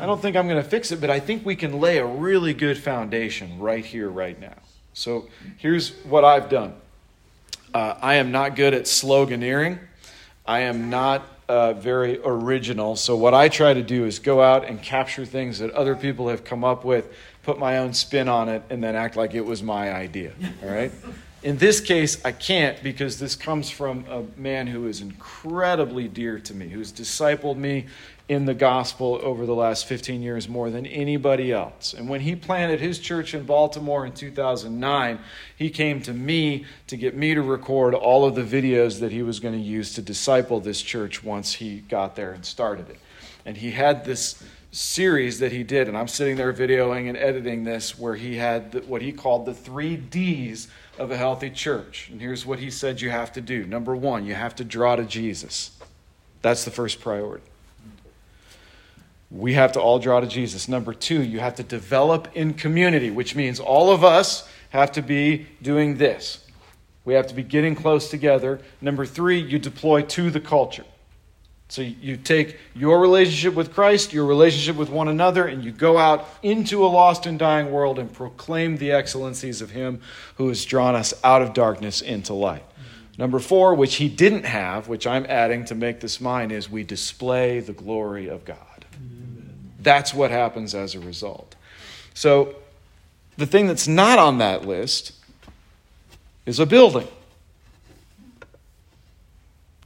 I 0.00 0.06
don't 0.06 0.20
think 0.20 0.36
I'm 0.36 0.48
going 0.48 0.62
to 0.62 0.68
fix 0.68 0.90
it, 0.90 1.00
but 1.00 1.10
I 1.10 1.20
think 1.20 1.44
we 1.44 1.56
can 1.56 1.80
lay 1.80 1.98
a 1.98 2.06
really 2.06 2.54
good 2.54 2.78
foundation 2.78 3.58
right 3.58 3.84
here, 3.84 4.08
right 4.08 4.38
now. 4.40 4.56
So 4.94 5.28
here's 5.58 5.92
what 6.04 6.24
I've 6.24 6.48
done 6.48 6.74
uh, 7.74 7.94
I 8.00 8.14
am 8.14 8.32
not 8.32 8.56
good 8.56 8.72
at 8.72 8.84
sloganeering, 8.84 9.78
I 10.46 10.60
am 10.60 10.88
not 10.90 11.26
uh, 11.48 11.72
very 11.72 12.20
original. 12.24 12.96
So, 12.96 13.16
what 13.16 13.34
I 13.34 13.48
try 13.48 13.74
to 13.74 13.82
do 13.82 14.04
is 14.04 14.18
go 14.18 14.42
out 14.42 14.66
and 14.66 14.80
capture 14.82 15.24
things 15.24 15.58
that 15.58 15.70
other 15.72 15.96
people 15.96 16.28
have 16.28 16.44
come 16.44 16.64
up 16.64 16.84
with, 16.84 17.12
put 17.42 17.58
my 17.58 17.78
own 17.78 17.94
spin 17.94 18.28
on 18.28 18.48
it, 18.48 18.62
and 18.70 18.82
then 18.82 18.94
act 18.94 19.16
like 19.16 19.34
it 19.34 19.44
was 19.44 19.62
my 19.62 19.92
idea. 19.92 20.32
All 20.62 20.70
right? 20.70 20.92
In 21.42 21.56
this 21.56 21.80
case, 21.80 22.22
I 22.24 22.32
can't 22.32 22.82
because 22.82 23.18
this 23.18 23.36
comes 23.36 23.70
from 23.70 24.04
a 24.10 24.24
man 24.38 24.66
who 24.66 24.88
is 24.88 25.00
incredibly 25.00 26.08
dear 26.08 26.40
to 26.40 26.54
me, 26.54 26.68
who's 26.68 26.92
discipled 26.92 27.56
me 27.56 27.86
in 28.28 28.44
the 28.44 28.54
gospel 28.54 29.18
over 29.22 29.46
the 29.46 29.54
last 29.54 29.86
15 29.86 30.20
years 30.20 30.48
more 30.48 30.70
than 30.70 30.84
anybody 30.86 31.50
else. 31.50 31.94
And 31.94 32.08
when 32.08 32.20
he 32.20 32.36
planted 32.36 32.78
his 32.78 32.98
church 32.98 33.32
in 33.32 33.44
Baltimore 33.44 34.04
in 34.04 34.12
2009, 34.12 35.18
he 35.56 35.70
came 35.70 36.02
to 36.02 36.12
me 36.12 36.66
to 36.88 36.96
get 36.96 37.16
me 37.16 37.34
to 37.34 37.40
record 37.40 37.94
all 37.94 38.26
of 38.26 38.34
the 38.34 38.42
videos 38.42 39.00
that 39.00 39.12
he 39.12 39.22
was 39.22 39.40
going 39.40 39.54
to 39.54 39.60
use 39.60 39.94
to 39.94 40.02
disciple 40.02 40.60
this 40.60 40.82
church 40.82 41.24
once 41.24 41.54
he 41.54 41.80
got 41.80 42.16
there 42.16 42.32
and 42.32 42.44
started 42.44 42.90
it. 42.90 42.98
And 43.46 43.56
he 43.56 43.70
had 43.70 44.04
this 44.04 44.42
series 44.70 45.38
that 45.38 45.50
he 45.50 45.62
did, 45.62 45.88
and 45.88 45.96
I'm 45.96 46.08
sitting 46.08 46.36
there 46.36 46.52
videoing 46.52 47.08
and 47.08 47.16
editing 47.16 47.64
this, 47.64 47.98
where 47.98 48.14
he 48.14 48.36
had 48.36 48.86
what 48.86 49.00
he 49.00 49.10
called 49.10 49.46
the 49.46 49.54
three 49.54 49.96
D's 49.96 50.68
of 50.98 51.10
a 51.10 51.16
healthy 51.16 51.48
church. 51.48 52.10
And 52.10 52.20
here's 52.20 52.44
what 52.44 52.58
he 52.58 52.70
said 52.70 53.00
you 53.00 53.08
have 53.08 53.32
to 53.32 53.40
do. 53.40 53.64
Number 53.64 53.96
one, 53.96 54.26
you 54.26 54.34
have 54.34 54.54
to 54.56 54.64
draw 54.64 54.96
to 54.96 55.04
Jesus. 55.04 55.70
That's 56.42 56.66
the 56.66 56.70
first 56.70 57.00
priority. 57.00 57.44
We 59.30 59.54
have 59.54 59.72
to 59.72 59.80
all 59.80 59.98
draw 59.98 60.20
to 60.20 60.26
Jesus. 60.26 60.68
Number 60.68 60.94
two, 60.94 61.22
you 61.22 61.40
have 61.40 61.56
to 61.56 61.62
develop 61.62 62.28
in 62.34 62.54
community, 62.54 63.10
which 63.10 63.34
means 63.34 63.60
all 63.60 63.90
of 63.90 64.02
us 64.02 64.48
have 64.70 64.92
to 64.92 65.02
be 65.02 65.46
doing 65.60 65.98
this. 65.98 66.44
We 67.04 67.14
have 67.14 67.26
to 67.28 67.34
be 67.34 67.42
getting 67.42 67.74
close 67.74 68.10
together. 68.10 68.60
Number 68.80 69.06
three, 69.06 69.38
you 69.38 69.58
deploy 69.58 70.02
to 70.02 70.30
the 70.30 70.40
culture. 70.40 70.84
So 71.70 71.82
you 71.82 72.16
take 72.16 72.58
your 72.74 72.98
relationship 72.98 73.54
with 73.54 73.74
Christ, 73.74 74.14
your 74.14 74.24
relationship 74.24 74.76
with 74.76 74.88
one 74.88 75.08
another, 75.08 75.46
and 75.46 75.62
you 75.62 75.70
go 75.70 75.98
out 75.98 76.26
into 76.42 76.84
a 76.84 76.88
lost 76.88 77.26
and 77.26 77.38
dying 77.38 77.70
world 77.70 77.98
and 77.98 78.10
proclaim 78.10 78.78
the 78.78 78.92
excellencies 78.92 79.60
of 79.60 79.70
Him 79.70 80.00
who 80.36 80.48
has 80.48 80.64
drawn 80.64 80.94
us 80.94 81.12
out 81.22 81.42
of 81.42 81.52
darkness 81.52 82.00
into 82.00 82.32
light. 82.32 82.64
Number 83.18 83.40
four, 83.40 83.74
which 83.74 83.96
he 83.96 84.08
didn't 84.08 84.44
have, 84.44 84.86
which 84.86 85.06
I'm 85.06 85.26
adding 85.28 85.64
to 85.66 85.74
make 85.74 85.98
this 85.98 86.20
mine, 86.20 86.52
is 86.52 86.70
we 86.70 86.84
display 86.84 87.58
the 87.58 87.72
glory 87.72 88.28
of 88.28 88.44
God. 88.44 88.67
That's 89.88 90.12
what 90.12 90.30
happens 90.30 90.74
as 90.74 90.94
a 90.94 91.00
result. 91.00 91.54
So 92.12 92.56
the 93.38 93.46
thing 93.46 93.66
that's 93.66 93.88
not 93.88 94.18
on 94.18 94.36
that 94.36 94.66
list 94.66 95.12
is 96.44 96.60
a 96.60 96.66
building 96.66 97.08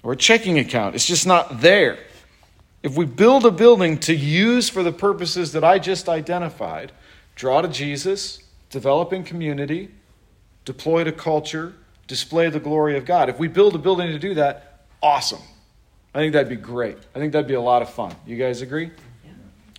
or 0.03 0.15
a 0.15 0.17
checking 0.17 0.59
account. 0.59 0.97
It's 0.97 1.07
just 1.07 1.25
not 1.25 1.61
there. 1.61 2.01
If 2.83 2.97
we 2.97 3.05
build 3.05 3.47
a 3.47 3.53
building 3.53 3.97
to 3.99 4.13
use 4.13 4.69
for 4.69 4.83
the 4.83 4.91
purposes 4.91 5.53
that 5.53 5.63
I 5.63 5.79
just 5.79 6.09
identified, 6.09 6.91
draw 7.37 7.63
to 7.63 7.69
Jesus, 7.69 8.43
develop 8.71 9.13
in 9.13 9.23
community, 9.23 9.89
deploy 10.65 11.05
to 11.05 11.13
culture, 11.13 11.75
display 12.09 12.51
the 12.51 12.59
glory 12.59 12.97
of 12.97 13.05
God. 13.05 13.29
If 13.29 13.39
we 13.39 13.47
build 13.47 13.77
a 13.77 13.79
building 13.79 14.09
to 14.09 14.19
do 14.19 14.35
that, 14.35 14.85
awesome. 15.01 15.43
I 16.13 16.19
think 16.19 16.33
that'd 16.33 16.49
be 16.49 16.57
great. 16.57 16.99
I 17.15 17.21
think 17.21 17.33
that'd 17.33 17.47
be 17.47 17.55
a 17.55 17.61
lot 17.61 17.83
of 17.83 17.91
fun. 17.95 18.17
You 18.27 18.37
guys 18.37 18.63
agree? 18.63 18.91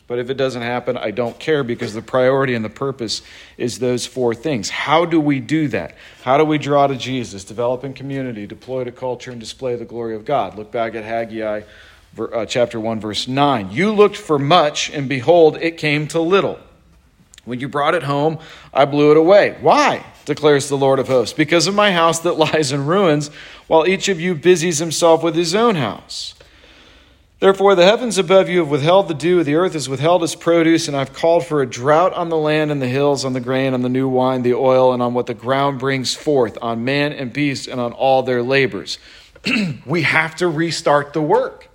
But 0.07 0.19
if 0.19 0.29
it 0.29 0.35
doesn't 0.35 0.61
happen, 0.61 0.97
I 0.97 1.11
don't 1.11 1.39
care 1.39 1.63
because 1.63 1.93
the 1.93 2.01
priority 2.01 2.55
and 2.55 2.63
the 2.63 2.69
purpose 2.69 3.21
is 3.57 3.79
those 3.79 4.05
four 4.05 4.35
things. 4.35 4.69
How 4.69 5.05
do 5.05 5.19
we 5.19 5.39
do 5.39 5.69
that? 5.69 5.95
How 6.23 6.37
do 6.37 6.43
we 6.43 6.57
draw 6.57 6.87
to 6.87 6.95
Jesus, 6.95 7.43
develop 7.43 7.83
in 7.83 7.93
community, 7.93 8.45
deploy 8.45 8.83
to 8.83 8.91
culture, 8.91 9.31
and 9.31 9.39
display 9.39 9.75
the 9.75 9.85
glory 9.85 10.15
of 10.15 10.25
God? 10.25 10.57
Look 10.57 10.71
back 10.71 10.93
at 10.95 11.05
Haggai 11.05 11.61
uh, 12.19 12.45
chapter 12.45 12.79
1, 12.79 12.99
verse 12.99 13.27
9. 13.27 13.71
You 13.71 13.91
looked 13.91 14.17
for 14.17 14.37
much, 14.37 14.89
and 14.89 15.07
behold, 15.07 15.57
it 15.61 15.77
came 15.77 16.07
to 16.09 16.19
little. 16.19 16.59
When 17.45 17.59
you 17.59 17.69
brought 17.69 17.95
it 17.95 18.03
home, 18.03 18.39
I 18.73 18.85
blew 18.85 19.11
it 19.11 19.17
away. 19.17 19.57
Why? 19.61 20.03
declares 20.25 20.69
the 20.69 20.77
Lord 20.77 20.99
of 20.99 21.07
hosts. 21.07 21.33
Because 21.33 21.67
of 21.67 21.75
my 21.75 21.91
house 21.91 22.19
that 22.19 22.33
lies 22.37 22.71
in 22.71 22.85
ruins, 22.85 23.29
while 23.67 23.87
each 23.87 24.09
of 24.09 24.19
you 24.19 24.35
busies 24.35 24.79
himself 24.79 25.23
with 25.23 25.35
his 25.35 25.55
own 25.55 25.75
house. 25.75 26.35
Therefore, 27.43 27.75
the 27.75 27.84
heavens 27.84 28.17
above 28.17 28.47
you 28.47 28.60
have 28.60 28.69
withheld 28.69 29.10
the 29.10 29.13
dew, 29.13 29.43
the 29.43 29.56
earth 29.56 29.73
has 29.73 29.89
withheld 29.89 30.23
its 30.23 30.34
produce, 30.34 30.88
and 30.88 30.95
I've 30.95 31.12
called 31.12 31.45
for 31.45 31.62
a 31.62 31.65
drought 31.65 32.13
on 32.13 32.29
the 32.29 32.38
land 32.38 32.71
and 32.71 32.82
the 32.82 32.88
hills, 32.88 33.25
on 33.25 33.34
the 33.34 33.41
grain, 33.41 33.73
on 33.73 33.82
the 33.82 33.89
new 33.89 34.08
wine, 34.08 34.43
the 34.43 34.53
oil, 34.53 34.93
and 34.93 35.03
on 35.03 35.13
what 35.13 35.25
the 35.25 35.34
ground 35.34 35.77
brings 35.77 36.15
forth, 36.15 36.58
on 36.62 36.86
man 36.86 37.12
and 37.12 37.34
beast, 37.34 37.67
and 37.67 37.82
on 37.82 37.91
all 37.91 38.23
their 38.23 38.41
labors. 38.41 38.97
we 39.86 40.03
have 40.03 40.38
to 40.38 40.47
restart 40.47 41.12
the 41.12 41.21
work. 41.21 41.67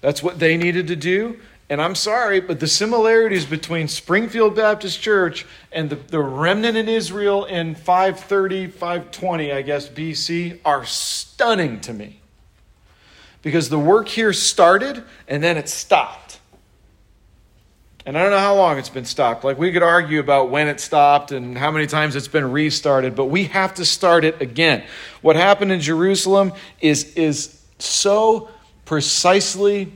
That's 0.00 0.22
what 0.22 0.38
they 0.38 0.56
needed 0.56 0.86
to 0.86 0.96
do. 0.96 1.38
And 1.68 1.82
I'm 1.82 1.94
sorry, 1.94 2.40
but 2.40 2.58
the 2.58 2.66
similarities 2.66 3.44
between 3.44 3.88
Springfield 3.88 4.56
Baptist 4.56 5.02
Church 5.02 5.44
and 5.70 5.90
the, 5.90 5.96
the 5.96 6.20
remnant 6.20 6.78
in 6.78 6.88
Israel 6.88 7.44
in 7.44 7.74
530, 7.74 8.68
520, 8.68 9.52
I 9.52 9.60
guess, 9.60 9.86
BC 9.86 10.60
are 10.64 10.86
stunning 10.86 11.78
to 11.80 11.92
me 11.92 12.20
because 13.46 13.68
the 13.68 13.78
work 13.78 14.08
here 14.08 14.32
started 14.32 15.04
and 15.28 15.40
then 15.40 15.56
it 15.56 15.68
stopped. 15.68 16.40
And 18.04 18.18
I 18.18 18.22
don't 18.22 18.32
know 18.32 18.40
how 18.40 18.56
long 18.56 18.76
it's 18.76 18.88
been 18.88 19.04
stopped. 19.04 19.44
Like, 19.44 19.56
we 19.56 19.70
could 19.70 19.84
argue 19.84 20.18
about 20.18 20.50
when 20.50 20.66
it 20.66 20.80
stopped 20.80 21.30
and 21.30 21.56
how 21.56 21.70
many 21.70 21.86
times 21.86 22.16
it's 22.16 22.26
been 22.26 22.50
restarted, 22.50 23.14
but 23.14 23.26
we 23.26 23.44
have 23.44 23.74
to 23.74 23.84
start 23.84 24.24
it 24.24 24.42
again. 24.42 24.82
What 25.22 25.36
happened 25.36 25.70
in 25.70 25.78
Jerusalem 25.78 26.54
is, 26.80 27.14
is 27.14 27.62
so 27.78 28.48
precisely 28.84 29.92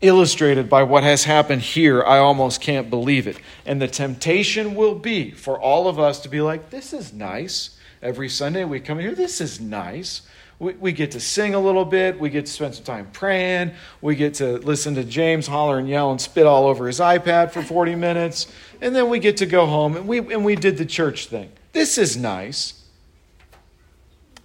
illustrated 0.00 0.70
by 0.70 0.84
what 0.84 1.02
has 1.02 1.24
happened 1.24 1.60
here. 1.60 2.02
I 2.02 2.16
almost 2.16 2.62
can't 2.62 2.88
believe 2.88 3.26
it. 3.26 3.38
And 3.66 3.82
the 3.82 3.88
temptation 3.88 4.74
will 4.74 4.94
be 4.94 5.32
for 5.32 5.60
all 5.60 5.88
of 5.88 5.98
us 5.98 6.20
to 6.20 6.30
be 6.30 6.40
like, 6.40 6.70
this 6.70 6.94
is 6.94 7.12
nice. 7.12 7.76
Every 8.00 8.30
Sunday 8.30 8.64
we 8.64 8.80
come 8.80 8.98
here, 8.98 9.14
this 9.14 9.42
is 9.42 9.60
nice 9.60 10.22
we, 10.60 10.72
we 10.74 10.92
get 10.92 11.12
to 11.12 11.20
sing 11.20 11.54
a 11.54 11.60
little 11.60 11.84
bit. 11.84 12.18
We 12.18 12.30
get 12.30 12.46
to 12.46 12.52
spend 12.52 12.74
some 12.74 12.84
time 12.84 13.08
praying. 13.12 13.72
We 14.00 14.16
get 14.16 14.34
to 14.34 14.58
listen 14.58 14.94
to 14.96 15.04
James 15.04 15.46
holler 15.46 15.78
and 15.78 15.88
yell 15.88 16.10
and 16.10 16.20
spit 16.20 16.46
all 16.46 16.66
over 16.66 16.86
his 16.86 16.98
iPad 16.98 17.52
for 17.52 17.62
40 17.62 17.94
minutes. 17.94 18.48
And 18.80 18.94
then 18.94 19.08
we 19.08 19.20
get 19.20 19.36
to 19.38 19.46
go 19.46 19.66
home 19.66 19.96
and 19.96 20.08
we, 20.08 20.18
and 20.18 20.44
we 20.44 20.56
did 20.56 20.76
the 20.76 20.86
church 20.86 21.26
thing. 21.26 21.52
This 21.72 21.96
is 21.96 22.16
nice. 22.16 22.74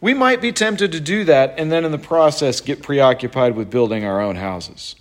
We 0.02 0.14
might 0.14 0.42
be 0.42 0.52
tempted 0.52 0.92
to 0.92 1.00
do 1.00 1.24
that 1.24 1.56
and 1.58 1.72
then 1.72 1.86
in 1.86 1.92
the 1.92 1.98
process 1.98 2.62
get 2.62 2.84
preoccupied 2.84 3.56
with 3.56 3.72
building 3.72 4.06
our 4.06 4.22
own 4.22 4.36
houses. 4.36 4.96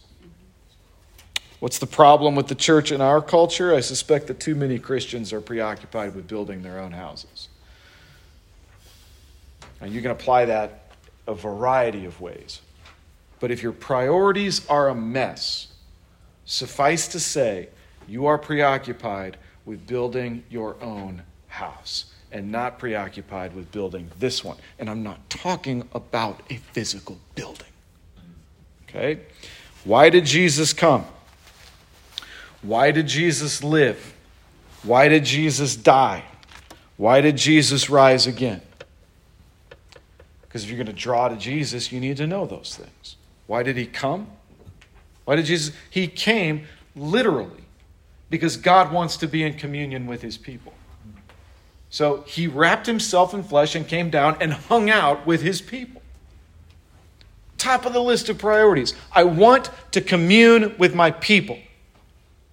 What's 1.58 1.78
the 1.78 1.86
problem 1.86 2.34
with 2.34 2.48
the 2.48 2.54
church 2.54 2.90
in 2.90 3.00
our 3.00 3.20
culture? 3.20 3.74
I 3.74 3.80
suspect 3.80 4.28
that 4.28 4.40
too 4.40 4.54
many 4.54 4.78
Christians 4.78 5.32
are 5.32 5.40
preoccupied 5.40 6.14
with 6.14 6.26
building 6.26 6.62
their 6.62 6.80
own 6.80 6.92
houses. 6.92 7.48
And 9.80 9.92
you 9.92 10.00
can 10.00 10.10
apply 10.12 10.46
that 10.46 10.81
a 11.26 11.34
variety 11.34 12.04
of 12.04 12.20
ways. 12.20 12.60
But 13.40 13.50
if 13.50 13.62
your 13.62 13.72
priorities 13.72 14.66
are 14.68 14.88
a 14.88 14.94
mess, 14.94 15.68
suffice 16.44 17.08
to 17.08 17.20
say, 17.20 17.68
you 18.08 18.26
are 18.26 18.38
preoccupied 18.38 19.36
with 19.64 19.86
building 19.86 20.44
your 20.50 20.76
own 20.82 21.22
house 21.48 22.06
and 22.30 22.50
not 22.50 22.78
preoccupied 22.78 23.54
with 23.54 23.70
building 23.70 24.10
this 24.18 24.42
one. 24.42 24.56
And 24.78 24.88
I'm 24.88 25.02
not 25.02 25.28
talking 25.28 25.88
about 25.92 26.40
a 26.50 26.56
physical 26.56 27.18
building. 27.34 27.68
Okay? 28.88 29.20
Why 29.84 30.10
did 30.10 30.24
Jesus 30.24 30.72
come? 30.72 31.04
Why 32.62 32.90
did 32.90 33.06
Jesus 33.06 33.62
live? 33.62 34.14
Why 34.82 35.08
did 35.08 35.24
Jesus 35.24 35.76
die? 35.76 36.24
Why 36.96 37.20
did 37.20 37.36
Jesus 37.36 37.90
rise 37.90 38.26
again? 38.26 38.62
Because 40.52 40.64
if 40.64 40.68
you're 40.68 40.76
going 40.76 40.86
to 40.86 40.92
draw 40.92 41.28
to 41.28 41.36
Jesus, 41.36 41.90
you 41.90 41.98
need 41.98 42.18
to 42.18 42.26
know 42.26 42.44
those 42.44 42.76
things. 42.76 43.16
Why 43.46 43.62
did 43.62 43.78
he 43.78 43.86
come? 43.86 44.26
Why 45.24 45.36
did 45.36 45.46
Jesus? 45.46 45.74
He 45.88 46.06
came 46.06 46.66
literally 46.94 47.64
because 48.28 48.58
God 48.58 48.92
wants 48.92 49.16
to 49.16 49.26
be 49.26 49.44
in 49.44 49.54
communion 49.54 50.06
with 50.06 50.20
his 50.20 50.36
people. 50.36 50.74
So 51.88 52.22
he 52.26 52.48
wrapped 52.48 52.86
himself 52.86 53.32
in 53.32 53.42
flesh 53.42 53.74
and 53.74 53.88
came 53.88 54.10
down 54.10 54.36
and 54.42 54.52
hung 54.52 54.90
out 54.90 55.26
with 55.26 55.40
his 55.40 55.62
people. 55.62 56.02
Top 57.56 57.86
of 57.86 57.94
the 57.94 58.02
list 58.02 58.28
of 58.28 58.36
priorities. 58.36 58.92
I 59.10 59.24
want 59.24 59.70
to 59.92 60.02
commune 60.02 60.74
with 60.76 60.94
my 60.94 61.12
people. 61.12 61.58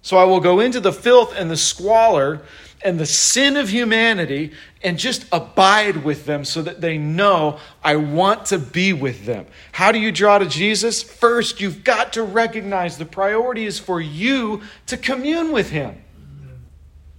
So 0.00 0.16
I 0.16 0.24
will 0.24 0.40
go 0.40 0.60
into 0.60 0.80
the 0.80 0.92
filth 0.92 1.34
and 1.36 1.50
the 1.50 1.56
squalor 1.58 2.40
and 2.82 2.98
the 2.98 3.06
sin 3.06 3.56
of 3.56 3.68
humanity 3.68 4.52
and 4.82 4.98
just 4.98 5.26
abide 5.32 6.02
with 6.02 6.24
them 6.24 6.44
so 6.44 6.62
that 6.62 6.80
they 6.80 6.96
know 6.96 7.58
I 7.84 7.96
want 7.96 8.46
to 8.46 8.58
be 8.58 8.92
with 8.92 9.26
them. 9.26 9.46
How 9.72 9.92
do 9.92 9.98
you 9.98 10.10
draw 10.10 10.38
to 10.38 10.46
Jesus? 10.46 11.02
First, 11.02 11.60
you've 11.60 11.84
got 11.84 12.14
to 12.14 12.22
recognize 12.22 12.96
the 12.96 13.04
priority 13.04 13.66
is 13.66 13.78
for 13.78 14.00
you 14.00 14.62
to 14.86 14.96
commune 14.96 15.52
with 15.52 15.70
Him. 15.70 16.02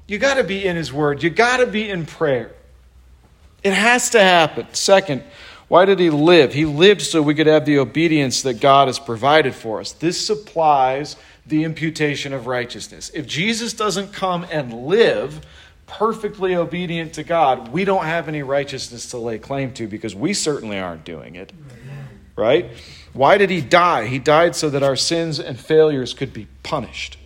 You 0.08 0.18
got 0.18 0.36
to 0.36 0.44
be 0.44 0.66
in 0.66 0.76
His 0.76 0.92
Word, 0.92 1.24
you 1.24 1.30
got 1.30 1.58
to 1.58 1.68
be 1.68 1.90
in 1.90 2.06
prayer. 2.06 2.54
It 3.64 3.74
has 3.74 4.10
to 4.12 4.20
happen. 4.20 4.66
Second, 4.74 5.24
why 5.68 5.86
did 5.86 6.00
He 6.00 6.10
live? 6.10 6.54
He 6.54 6.66
lived 6.66 7.02
so 7.02 7.22
we 7.22 7.36
could 7.36 7.48
have 7.48 7.66
the 7.66 7.78
obedience 7.78 8.42
that 8.42 8.56
God 8.56 8.88
has 8.88 8.98
provided 8.98 9.54
for 9.54 9.80
us. 9.80 9.92
This 9.92 10.20
supplies 10.26 11.16
the 11.46 11.64
imputation 11.64 12.34
of 12.34 12.48
righteousness. 12.48 13.12
If 13.14 13.28
Jesus 13.28 13.74
doesn't 13.74 14.14
come 14.14 14.46
and 14.52 14.74
live 14.86 15.46
perfectly 15.88 16.56
obedient 16.56 17.14
to 17.14 17.24
God, 17.24 17.70
we 17.72 17.84
don't 17.84 18.06
have 18.06 18.28
any 18.28 18.44
righteousness 18.44 19.10
to 19.12 19.18
lay 19.18 19.40
claim 19.40 19.74
to 19.74 19.88
because 19.88 20.16
we 20.16 20.34
certainly 20.34 20.80
aren't 20.80 21.04
doing 21.04 21.36
it. 21.36 21.52
right? 22.36 22.72
Why 23.14 23.38
did 23.38 23.50
he 23.50 23.60
die? 23.62 24.06
He 24.08 24.20
died 24.20 24.56
so 24.56 24.70
that 24.70 24.84
our 24.84 24.96
sins 24.96 25.40
and 25.40 25.60
failures 25.60 26.14
could 26.14 26.32
be 26.32 26.48
punished. 26.64 27.18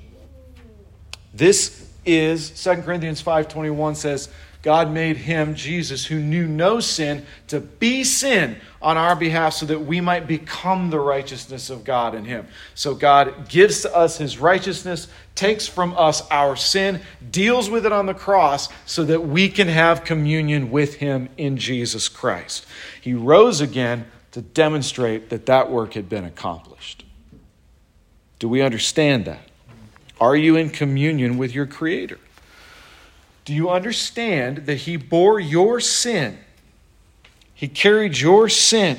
This 1.34 1.88
is 2.06 2.50
2 2.64 2.84
Corinthians 2.84 3.22
5:21 3.22 3.96
says 3.96 4.30
God 4.66 4.92
made 4.92 5.18
him, 5.18 5.54
Jesus, 5.54 6.08
who 6.08 6.20
knew 6.20 6.48
no 6.48 6.80
sin, 6.80 7.24
to 7.50 7.60
be 7.60 8.04
sin 8.04 8.56
on 8.82 8.98
our 8.98 9.16
behalf 9.16 9.54
so 9.54 9.68
that 9.68 9.82
we 9.82 10.02
might 10.02 10.26
become 10.26 10.90
the 10.90 11.00
righteousness 11.00 11.70
of 11.70 11.84
God 11.84 12.16
in 12.16 12.26
him. 12.26 12.48
So 12.74 12.96
God 12.96 13.48
gives 13.48 13.84
to 13.84 13.96
us 13.96 14.18
his 14.18 14.40
righteousness, 14.40 15.08
takes 15.36 15.68
from 15.68 15.94
us 15.96 16.28
our 16.32 16.56
sin, 16.56 17.02
deals 17.30 17.70
with 17.70 17.86
it 17.86 17.92
on 17.92 18.08
the 18.08 18.16
cross 18.16 18.68
so 18.88 19.04
that 19.04 19.28
we 19.28 19.50
can 19.50 19.68
have 19.68 20.04
communion 20.04 20.72
with 20.72 20.96
him 20.96 21.30
in 21.38 21.58
Jesus 21.58 22.10
Christ. 22.10 22.66
He 23.00 23.14
rose 23.14 23.62
again 23.62 24.08
to 24.32 24.42
demonstrate 24.42 25.30
that 25.30 25.46
that 25.46 25.70
work 25.70 25.94
had 25.94 26.10
been 26.10 26.26
accomplished. 26.26 27.06
Do 28.40 28.50
we 28.50 28.64
understand 28.64 29.26
that? 29.26 29.48
Are 30.20 30.36
you 30.36 30.56
in 30.56 30.72
communion 30.72 31.38
with 31.38 31.54
your 31.54 31.68
Creator? 31.68 32.18
Do 33.46 33.54
you 33.54 33.70
understand 33.70 34.66
that 34.66 34.78
He 34.78 34.98
bore 34.98 35.40
your 35.40 35.80
sin? 35.80 36.40
He 37.54 37.68
carried 37.68 38.18
your 38.18 38.50
sin 38.50 38.98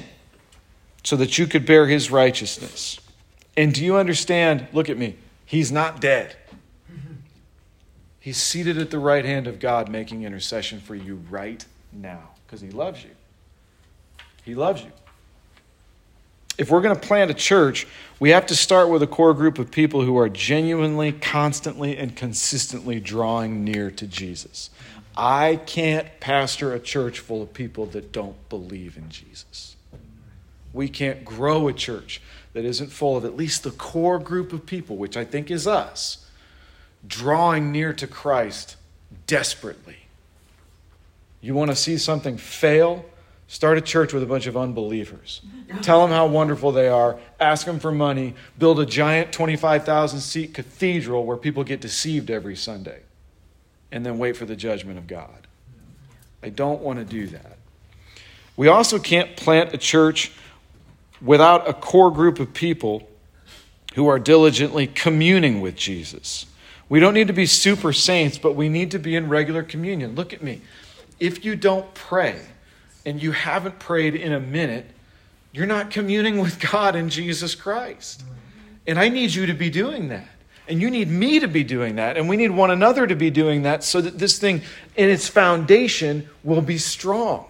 so 1.02 1.16
that 1.16 1.36
you 1.36 1.46
could 1.46 1.66
bear 1.66 1.86
His 1.86 2.10
righteousness. 2.10 3.00
And 3.56 3.74
do 3.74 3.84
you 3.84 3.96
understand? 3.96 4.68
Look 4.72 4.88
at 4.88 4.96
me. 4.96 5.16
He's 5.44 5.70
not 5.70 6.00
dead. 6.00 6.36
He's 8.20 8.38
seated 8.38 8.78
at 8.78 8.90
the 8.90 8.98
right 8.98 9.24
hand 9.24 9.46
of 9.46 9.60
God 9.60 9.88
making 9.88 10.24
intercession 10.24 10.80
for 10.80 10.94
you 10.94 11.22
right 11.30 11.64
now 11.92 12.30
because 12.44 12.60
He 12.60 12.70
loves 12.70 13.04
you. 13.04 13.10
He 14.44 14.54
loves 14.54 14.82
you. 14.82 14.90
If 16.58 16.70
we're 16.70 16.80
going 16.80 16.94
to 16.94 17.06
plant 17.06 17.30
a 17.30 17.34
church, 17.34 17.86
we 18.18 18.30
have 18.30 18.46
to 18.46 18.56
start 18.56 18.88
with 18.88 19.02
a 19.02 19.06
core 19.06 19.34
group 19.34 19.58
of 19.58 19.70
people 19.70 20.02
who 20.02 20.16
are 20.16 20.28
genuinely, 20.28 21.12
constantly, 21.12 21.96
and 21.98 22.16
consistently 22.16 22.98
drawing 22.98 23.62
near 23.62 23.90
to 23.90 24.06
Jesus. 24.06 24.70
I 25.16 25.60
can't 25.66 26.08
pastor 26.20 26.72
a 26.72 26.80
church 26.80 27.20
full 27.20 27.42
of 27.42 27.52
people 27.52 27.86
that 27.86 28.12
don't 28.12 28.48
believe 28.48 28.96
in 28.96 29.10
Jesus. 29.10 29.76
We 30.72 30.88
can't 30.88 31.24
grow 31.24 31.68
a 31.68 31.72
church 31.72 32.20
that 32.52 32.64
isn't 32.64 32.90
full 32.90 33.16
of 33.16 33.24
at 33.24 33.36
least 33.36 33.62
the 33.62 33.70
core 33.70 34.18
group 34.18 34.52
of 34.52 34.64
people, 34.64 34.96
which 34.96 35.16
I 35.16 35.24
think 35.24 35.50
is 35.50 35.66
us, 35.66 36.26
drawing 37.06 37.70
near 37.70 37.92
to 37.94 38.06
Christ 38.06 38.76
desperately. 39.26 39.96
You 41.42 41.54
want 41.54 41.70
to 41.70 41.76
see 41.76 41.98
something 41.98 42.38
fail? 42.38 43.04
Start 43.48 43.78
a 43.78 43.80
church 43.80 44.12
with 44.12 44.22
a 44.22 44.26
bunch 44.26 44.46
of 44.46 44.56
unbelievers. 44.56 45.40
Tell 45.82 46.00
them 46.00 46.10
how 46.10 46.26
wonderful 46.26 46.72
they 46.72 46.88
are. 46.88 47.18
Ask 47.38 47.64
them 47.64 47.78
for 47.78 47.92
money. 47.92 48.34
Build 48.58 48.80
a 48.80 48.86
giant 48.86 49.32
25,000 49.32 50.20
seat 50.20 50.52
cathedral 50.52 51.24
where 51.24 51.36
people 51.36 51.62
get 51.62 51.80
deceived 51.80 52.30
every 52.30 52.56
Sunday. 52.56 53.02
And 53.92 54.04
then 54.04 54.18
wait 54.18 54.36
for 54.36 54.46
the 54.46 54.56
judgment 54.56 54.98
of 54.98 55.06
God. 55.06 55.46
I 56.42 56.48
don't 56.48 56.80
want 56.80 56.98
to 56.98 57.04
do 57.04 57.28
that. 57.28 57.56
We 58.56 58.68
also 58.68 58.98
can't 58.98 59.36
plant 59.36 59.72
a 59.72 59.78
church 59.78 60.32
without 61.20 61.68
a 61.68 61.72
core 61.72 62.10
group 62.10 62.40
of 62.40 62.52
people 62.52 63.08
who 63.94 64.08
are 64.08 64.18
diligently 64.18 64.86
communing 64.86 65.60
with 65.60 65.76
Jesus. 65.76 66.46
We 66.88 67.00
don't 67.00 67.14
need 67.14 67.28
to 67.28 67.32
be 67.32 67.46
super 67.46 67.92
saints, 67.92 68.38
but 68.38 68.52
we 68.52 68.68
need 68.68 68.90
to 68.90 68.98
be 68.98 69.16
in 69.16 69.28
regular 69.28 69.62
communion. 69.62 70.14
Look 70.14 70.32
at 70.32 70.42
me. 70.42 70.60
If 71.18 71.44
you 71.44 71.56
don't 71.56 71.92
pray, 71.94 72.40
and 73.06 73.22
you 73.22 73.32
haven't 73.32 73.78
prayed 73.78 74.14
in 74.14 74.32
a 74.32 74.40
minute, 74.40 74.84
you're 75.52 75.64
not 75.64 75.90
communing 75.90 76.38
with 76.38 76.60
God 76.60 76.94
in 76.94 77.08
Jesus 77.08 77.54
Christ. 77.54 78.22
And 78.86 78.98
I 78.98 79.08
need 79.08 79.32
you 79.32 79.46
to 79.46 79.54
be 79.54 79.70
doing 79.70 80.08
that. 80.08 80.28
And 80.68 80.80
you 80.80 80.90
need 80.90 81.08
me 81.08 81.38
to 81.40 81.46
be 81.46 81.62
doing 81.62 81.96
that. 81.96 82.16
And 82.16 82.28
we 82.28 82.36
need 82.36 82.50
one 82.50 82.70
another 82.70 83.06
to 83.06 83.14
be 83.14 83.30
doing 83.30 83.62
that 83.62 83.84
so 83.84 84.00
that 84.00 84.18
this 84.18 84.38
thing 84.38 84.62
in 84.96 85.08
its 85.08 85.28
foundation 85.28 86.28
will 86.42 86.60
be 86.60 86.76
strong. 86.76 87.46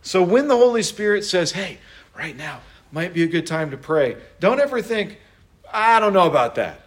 So 0.00 0.22
when 0.22 0.48
the 0.48 0.56
Holy 0.56 0.82
Spirit 0.82 1.24
says, 1.24 1.52
hey, 1.52 1.78
right 2.16 2.36
now 2.36 2.60
might 2.90 3.12
be 3.12 3.22
a 3.22 3.26
good 3.26 3.46
time 3.46 3.70
to 3.72 3.76
pray, 3.76 4.16
don't 4.40 4.60
ever 4.60 4.80
think, 4.80 5.20
I 5.70 6.00
don't 6.00 6.14
know 6.14 6.26
about 6.26 6.54
that. 6.54 6.80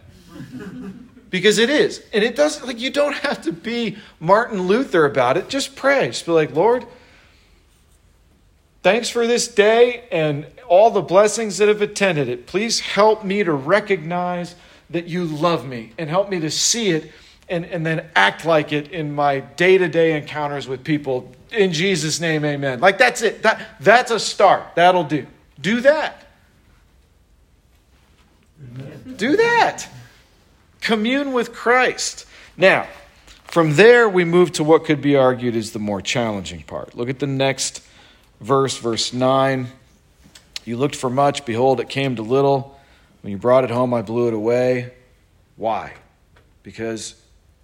because 1.30 1.58
it 1.58 1.70
is. 1.70 2.02
And 2.12 2.24
it 2.24 2.34
doesn't, 2.34 2.66
like, 2.66 2.80
you 2.80 2.90
don't 2.90 3.14
have 3.14 3.42
to 3.42 3.52
be 3.52 3.96
Martin 4.18 4.62
Luther 4.62 5.04
about 5.04 5.36
it. 5.36 5.48
Just 5.48 5.76
pray. 5.76 6.08
Just 6.08 6.26
be 6.26 6.32
like, 6.32 6.54
Lord, 6.54 6.84
Thanks 8.82 9.10
for 9.10 9.26
this 9.26 9.46
day 9.46 10.04
and 10.10 10.46
all 10.66 10.90
the 10.90 11.02
blessings 11.02 11.58
that 11.58 11.68
have 11.68 11.82
attended 11.82 12.28
it. 12.28 12.46
Please 12.46 12.80
help 12.80 13.24
me 13.24 13.44
to 13.44 13.52
recognize 13.52 14.54
that 14.88 15.06
you 15.06 15.24
love 15.24 15.66
me 15.66 15.92
and 15.98 16.08
help 16.08 16.30
me 16.30 16.40
to 16.40 16.50
see 16.50 16.90
it 16.90 17.10
and, 17.48 17.66
and 17.66 17.84
then 17.84 18.08
act 18.14 18.44
like 18.44 18.72
it 18.72 18.90
in 18.92 19.12
my 19.12 19.40
day 19.40 19.76
to 19.76 19.88
day 19.88 20.16
encounters 20.16 20.66
with 20.66 20.82
people. 20.82 21.30
In 21.52 21.72
Jesus' 21.72 22.20
name, 22.20 22.44
amen. 22.44 22.80
Like 22.80 22.96
that's 22.96 23.22
it. 23.22 23.42
That, 23.42 23.60
that's 23.80 24.10
a 24.10 24.20
start. 24.20 24.74
That'll 24.76 25.04
do. 25.04 25.26
Do 25.60 25.80
that. 25.80 26.26
Amen. 28.62 29.14
Do 29.16 29.36
that. 29.36 29.88
Commune 30.80 31.32
with 31.32 31.52
Christ. 31.52 32.26
Now, 32.56 32.86
from 33.44 33.74
there, 33.74 34.08
we 34.08 34.24
move 34.24 34.52
to 34.52 34.64
what 34.64 34.84
could 34.84 35.02
be 35.02 35.16
argued 35.16 35.56
is 35.56 35.72
the 35.72 35.78
more 35.78 36.00
challenging 36.00 36.62
part. 36.62 36.94
Look 36.94 37.08
at 37.08 37.18
the 37.18 37.26
next 37.26 37.82
verse, 38.40 38.76
verse 38.78 39.12
9. 39.12 39.66
You 40.64 40.76
looked 40.76 40.96
for 40.96 41.10
much, 41.10 41.44
behold, 41.44 41.80
it 41.80 41.88
came 41.88 42.16
to 42.16 42.22
little. 42.22 42.78
When 43.22 43.30
you 43.30 43.38
brought 43.38 43.64
it 43.64 43.70
home, 43.70 43.92
I 43.94 44.02
blew 44.02 44.28
it 44.28 44.34
away. 44.34 44.92
Why? 45.56 45.94
Because 46.62 47.20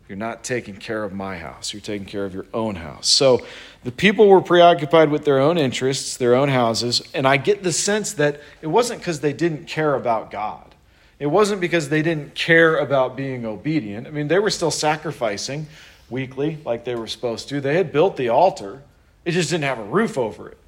you're 0.08 0.16
not 0.16 0.44
taking 0.44 0.76
care 0.76 1.02
of 1.02 1.12
my 1.12 1.38
house. 1.38 1.72
You're 1.72 1.80
taking 1.80 2.06
care 2.06 2.24
of 2.24 2.32
your 2.32 2.46
own 2.54 2.76
house. 2.76 3.08
So 3.08 3.44
the 3.84 3.90
people 3.90 4.28
were 4.28 4.40
preoccupied 4.40 5.10
with 5.10 5.24
their 5.24 5.40
own 5.40 5.58
interests, 5.58 6.16
their 6.16 6.34
own 6.34 6.48
houses, 6.48 7.02
and 7.12 7.26
I 7.26 7.38
get 7.38 7.62
the 7.62 7.72
sense 7.72 8.12
that 8.14 8.40
it 8.62 8.68
wasn't 8.68 9.00
because 9.00 9.20
they 9.20 9.32
didn't 9.32 9.66
care 9.66 9.94
about 9.94 10.30
God. 10.30 10.74
It 11.18 11.26
wasn't 11.26 11.60
because 11.60 11.88
they 11.88 12.02
didn't 12.02 12.34
care 12.34 12.76
about 12.76 13.16
being 13.16 13.46
obedient. 13.46 14.06
I 14.06 14.10
mean, 14.10 14.28
they 14.28 14.38
were 14.38 14.50
still 14.50 14.70
sacrificing 14.70 15.66
weekly 16.10 16.58
like 16.64 16.84
they 16.84 16.94
were 16.94 17.06
supposed 17.06 17.48
to. 17.48 17.60
They 17.60 17.76
had 17.76 17.90
built 17.90 18.16
the 18.16 18.28
altar, 18.28 18.82
it 19.24 19.32
just 19.32 19.50
didn't 19.50 19.64
have 19.64 19.78
a 19.78 19.84
roof 19.84 20.18
over 20.18 20.50
it. 20.50 20.58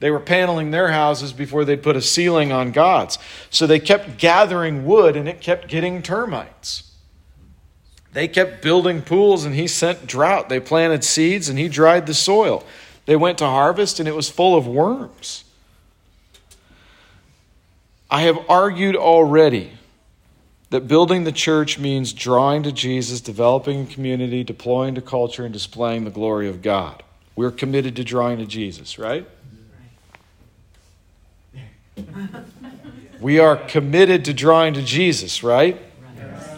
They 0.00 0.10
were 0.10 0.20
paneling 0.20 0.70
their 0.70 0.92
houses 0.92 1.32
before 1.32 1.64
they'd 1.64 1.82
put 1.82 1.96
a 1.96 2.02
ceiling 2.02 2.52
on 2.52 2.70
God's. 2.70 3.18
So 3.50 3.66
they 3.66 3.80
kept 3.80 4.18
gathering 4.18 4.86
wood 4.86 5.16
and 5.16 5.28
it 5.28 5.40
kept 5.40 5.68
getting 5.68 6.02
termites. 6.02 6.92
They 8.12 8.28
kept 8.28 8.62
building 8.62 9.02
pools 9.02 9.44
and 9.44 9.54
he 9.54 9.66
sent 9.66 10.06
drought. 10.06 10.48
They 10.48 10.60
planted 10.60 11.04
seeds 11.04 11.48
and 11.48 11.58
he 11.58 11.68
dried 11.68 12.06
the 12.06 12.14
soil. 12.14 12.64
They 13.06 13.16
went 13.16 13.38
to 13.38 13.46
harvest 13.46 13.98
and 13.98 14.08
it 14.08 14.14
was 14.14 14.30
full 14.30 14.56
of 14.56 14.66
worms. 14.66 15.44
I 18.10 18.22
have 18.22 18.38
argued 18.48 18.96
already 18.96 19.72
that 20.70 20.86
building 20.86 21.24
the 21.24 21.32
church 21.32 21.78
means 21.78 22.12
drawing 22.12 22.62
to 22.62 22.72
Jesus, 22.72 23.20
developing 23.20 23.82
a 23.82 23.86
community, 23.86 24.44
deploying 24.44 24.94
to 24.94 25.02
culture, 25.02 25.44
and 25.44 25.52
displaying 25.52 26.04
the 26.04 26.10
glory 26.10 26.48
of 26.48 26.62
God. 26.62 27.02
We're 27.36 27.50
committed 27.50 27.96
to 27.96 28.04
drawing 28.04 28.38
to 28.38 28.46
Jesus, 28.46 28.98
right? 28.98 29.26
we 33.20 33.38
are 33.38 33.56
committed 33.56 34.24
to 34.26 34.34
drawing 34.34 34.74
to 34.74 34.82
Jesus, 34.82 35.42
right? 35.42 35.80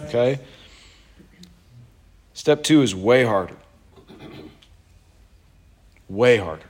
Okay. 0.06 0.40
Step 2.34 2.62
two 2.62 2.82
is 2.82 2.94
way 2.94 3.24
harder. 3.24 3.56
Way 6.08 6.38
harder. 6.38 6.64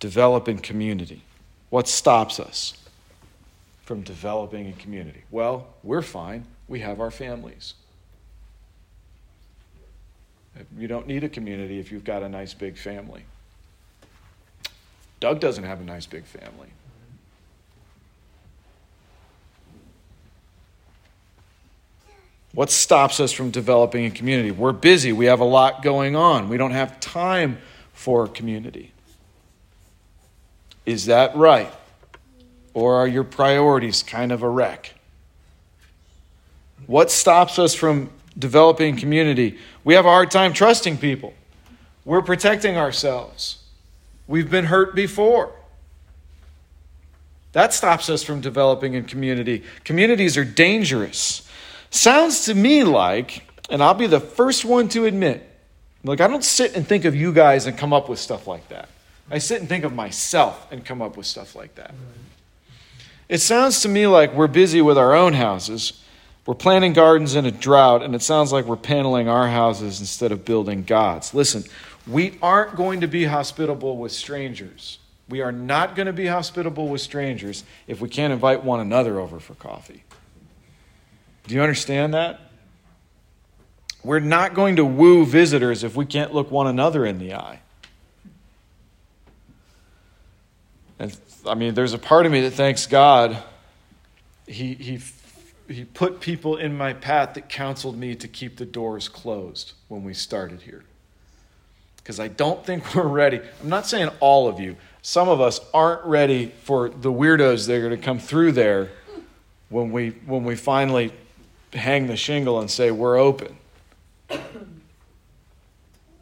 Developing 0.00 0.58
community. 0.58 1.22
What 1.70 1.88
stops 1.88 2.38
us 2.38 2.76
from 3.84 4.02
developing 4.02 4.68
a 4.68 4.72
community? 4.72 5.22
Well, 5.30 5.68
we're 5.82 6.02
fine. 6.02 6.44
We 6.68 6.80
have 6.80 7.00
our 7.00 7.10
families. 7.10 7.74
You 10.76 10.86
don't 10.86 11.06
need 11.06 11.24
a 11.24 11.28
community 11.28 11.78
if 11.78 11.90
you've 11.90 12.04
got 12.04 12.22
a 12.22 12.28
nice 12.28 12.52
big 12.52 12.76
family. 12.76 13.24
Doug 15.22 15.38
doesn't 15.38 15.62
have 15.62 15.80
a 15.80 15.84
nice 15.84 16.04
big 16.04 16.24
family. 16.24 16.66
What 22.54 22.72
stops 22.72 23.20
us 23.20 23.30
from 23.30 23.52
developing 23.52 24.04
a 24.04 24.10
community? 24.10 24.50
We're 24.50 24.72
busy. 24.72 25.12
We 25.12 25.26
have 25.26 25.38
a 25.38 25.44
lot 25.44 25.80
going 25.80 26.16
on. 26.16 26.48
We 26.48 26.56
don't 26.56 26.72
have 26.72 26.98
time 26.98 27.58
for 27.92 28.26
community. 28.26 28.90
Is 30.86 31.06
that 31.06 31.36
right? 31.36 31.72
Or 32.74 32.96
are 32.96 33.06
your 33.06 33.22
priorities 33.22 34.02
kind 34.02 34.32
of 34.32 34.42
a 34.42 34.48
wreck? 34.48 34.92
What 36.88 37.12
stops 37.12 37.60
us 37.60 37.76
from 37.76 38.10
developing 38.36 38.96
community? 38.96 39.56
We 39.84 39.94
have 39.94 40.04
a 40.04 40.10
hard 40.10 40.32
time 40.32 40.52
trusting 40.52 40.98
people. 40.98 41.32
We're 42.04 42.22
protecting 42.22 42.76
ourselves. 42.76 43.61
We've 44.26 44.50
been 44.50 44.66
hurt 44.66 44.94
before. 44.94 45.52
That 47.52 47.74
stops 47.74 48.08
us 48.08 48.22
from 48.22 48.40
developing 48.40 48.94
in 48.94 49.04
community. 49.04 49.62
Communities 49.84 50.36
are 50.36 50.44
dangerous. 50.44 51.46
Sounds 51.90 52.46
to 52.46 52.54
me 52.54 52.82
like, 52.82 53.46
and 53.68 53.82
I'll 53.82 53.94
be 53.94 54.06
the 54.06 54.20
first 54.20 54.64
one 54.64 54.88
to 54.90 55.04
admit, 55.04 55.48
like 56.04 56.20
I 56.20 56.28
don't 56.28 56.44
sit 56.44 56.74
and 56.74 56.86
think 56.86 57.04
of 57.04 57.14
you 57.14 57.32
guys 57.32 57.66
and 57.66 57.76
come 57.76 57.92
up 57.92 58.08
with 58.08 58.18
stuff 58.18 58.46
like 58.46 58.68
that. 58.68 58.88
I 59.30 59.38
sit 59.38 59.60
and 59.60 59.68
think 59.68 59.84
of 59.84 59.94
myself 59.94 60.66
and 60.72 60.84
come 60.84 61.00
up 61.00 61.16
with 61.16 61.26
stuff 61.26 61.54
like 61.54 61.74
that. 61.76 61.94
It 63.28 63.38
sounds 63.38 63.80
to 63.82 63.88
me 63.88 64.06
like 64.06 64.34
we're 64.34 64.46
busy 64.46 64.82
with 64.82 64.98
our 64.98 65.14
own 65.14 65.34
houses. 65.34 66.02
We're 66.44 66.54
planting 66.54 66.92
gardens 66.92 67.36
in 67.36 67.46
a 67.46 67.52
drought, 67.52 68.02
and 68.02 68.16
it 68.16 68.22
sounds 68.22 68.52
like 68.52 68.64
we're 68.64 68.76
paneling 68.76 69.28
our 69.28 69.48
houses 69.48 70.00
instead 70.00 70.32
of 70.32 70.44
building 70.44 70.82
God's. 70.82 71.32
Listen, 71.32 71.62
we 72.06 72.38
aren't 72.42 72.76
going 72.76 73.00
to 73.00 73.06
be 73.06 73.24
hospitable 73.24 73.96
with 73.96 74.12
strangers. 74.12 74.98
We 75.28 75.40
are 75.40 75.52
not 75.52 75.94
going 75.94 76.06
to 76.06 76.12
be 76.12 76.26
hospitable 76.26 76.88
with 76.88 77.00
strangers 77.00 77.64
if 77.86 78.00
we 78.00 78.08
can't 78.08 78.32
invite 78.32 78.64
one 78.64 78.80
another 78.80 79.20
over 79.20 79.40
for 79.40 79.54
coffee. 79.54 80.04
Do 81.46 81.54
you 81.54 81.62
understand 81.62 82.14
that? 82.14 82.40
We're 84.04 84.20
not 84.20 84.54
going 84.54 84.76
to 84.76 84.84
woo 84.84 85.24
visitors 85.24 85.84
if 85.84 85.94
we 85.94 86.06
can't 86.06 86.34
look 86.34 86.50
one 86.50 86.66
another 86.66 87.06
in 87.06 87.18
the 87.18 87.34
eye. 87.34 87.60
And 90.98 91.16
I 91.46 91.54
mean, 91.54 91.74
there's 91.74 91.94
a 91.94 91.98
part 91.98 92.26
of 92.26 92.32
me 92.32 92.40
that 92.42 92.52
thanks 92.52 92.86
God. 92.86 93.42
He, 94.46 94.74
he, 94.74 95.00
he 95.68 95.84
put 95.84 96.20
people 96.20 96.56
in 96.56 96.76
my 96.76 96.92
path 96.92 97.34
that 97.34 97.48
counseled 97.48 97.96
me 97.96 98.16
to 98.16 98.26
keep 98.26 98.56
the 98.56 98.66
doors 98.66 99.08
closed 99.08 99.72
when 99.88 100.02
we 100.02 100.14
started 100.14 100.62
here. 100.62 100.84
Because 102.02 102.18
I 102.18 102.28
don't 102.28 102.64
think 102.64 102.94
we're 102.94 103.06
ready. 103.06 103.40
I'm 103.62 103.68
not 103.68 103.86
saying 103.86 104.10
all 104.20 104.48
of 104.48 104.58
you. 104.58 104.76
Some 105.02 105.28
of 105.28 105.40
us 105.40 105.60
aren't 105.74 106.04
ready 106.04 106.52
for 106.62 106.88
the 106.88 107.12
weirdos 107.12 107.66
that 107.66 107.74
are 107.74 107.80
going 107.80 107.90
to 107.90 108.04
come 108.04 108.18
through 108.18 108.52
there 108.52 108.90
when 109.68 109.90
we, 109.90 110.10
when 110.26 110.44
we 110.44 110.54
finally 110.54 111.12
hang 111.72 112.06
the 112.06 112.16
shingle 112.16 112.60
and 112.60 112.70
say, 112.70 112.90
we're 112.90 113.16
open. 113.16 113.56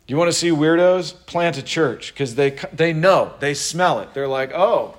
You 0.06 0.16
want 0.16 0.28
to 0.28 0.36
see 0.36 0.50
weirdos? 0.50 1.14
Plant 1.26 1.56
a 1.56 1.62
church 1.62 2.12
because 2.12 2.34
they, 2.34 2.50
they 2.72 2.92
know, 2.92 3.32
they 3.38 3.54
smell 3.54 4.00
it. 4.00 4.12
They're 4.12 4.26
like, 4.26 4.52
oh, 4.52 4.96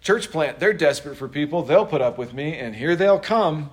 church 0.00 0.30
plant, 0.30 0.60
they're 0.60 0.72
desperate 0.72 1.16
for 1.16 1.28
people. 1.28 1.62
They'll 1.62 1.86
put 1.86 2.00
up 2.00 2.18
with 2.18 2.32
me, 2.32 2.56
and 2.56 2.76
here 2.76 2.94
they'll 2.94 3.18
come. 3.18 3.70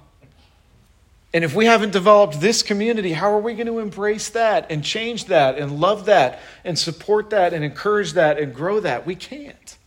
And 1.34 1.44
if 1.44 1.56
we 1.56 1.66
haven't 1.66 1.92
developed 1.92 2.42
this 2.42 2.62
community, 2.62 3.14
how 3.14 3.32
are 3.32 3.40
we 3.40 3.54
going 3.54 3.68
to 3.68 3.80
embrace 3.80 4.30
that 4.30 4.70
and 4.70 4.84
change 4.84 5.26
that 5.26 5.58
and 5.58 5.80
love 5.80 6.06
that 6.06 6.40
and 6.66 6.78
support 6.78 7.30
that 7.30 7.54
and 7.54 7.64
encourage 7.64 8.14
that 8.14 8.38
and 8.38 8.54
grow 8.54 8.80
that? 8.82 9.06
We 9.06 9.16
can't. 9.16 9.78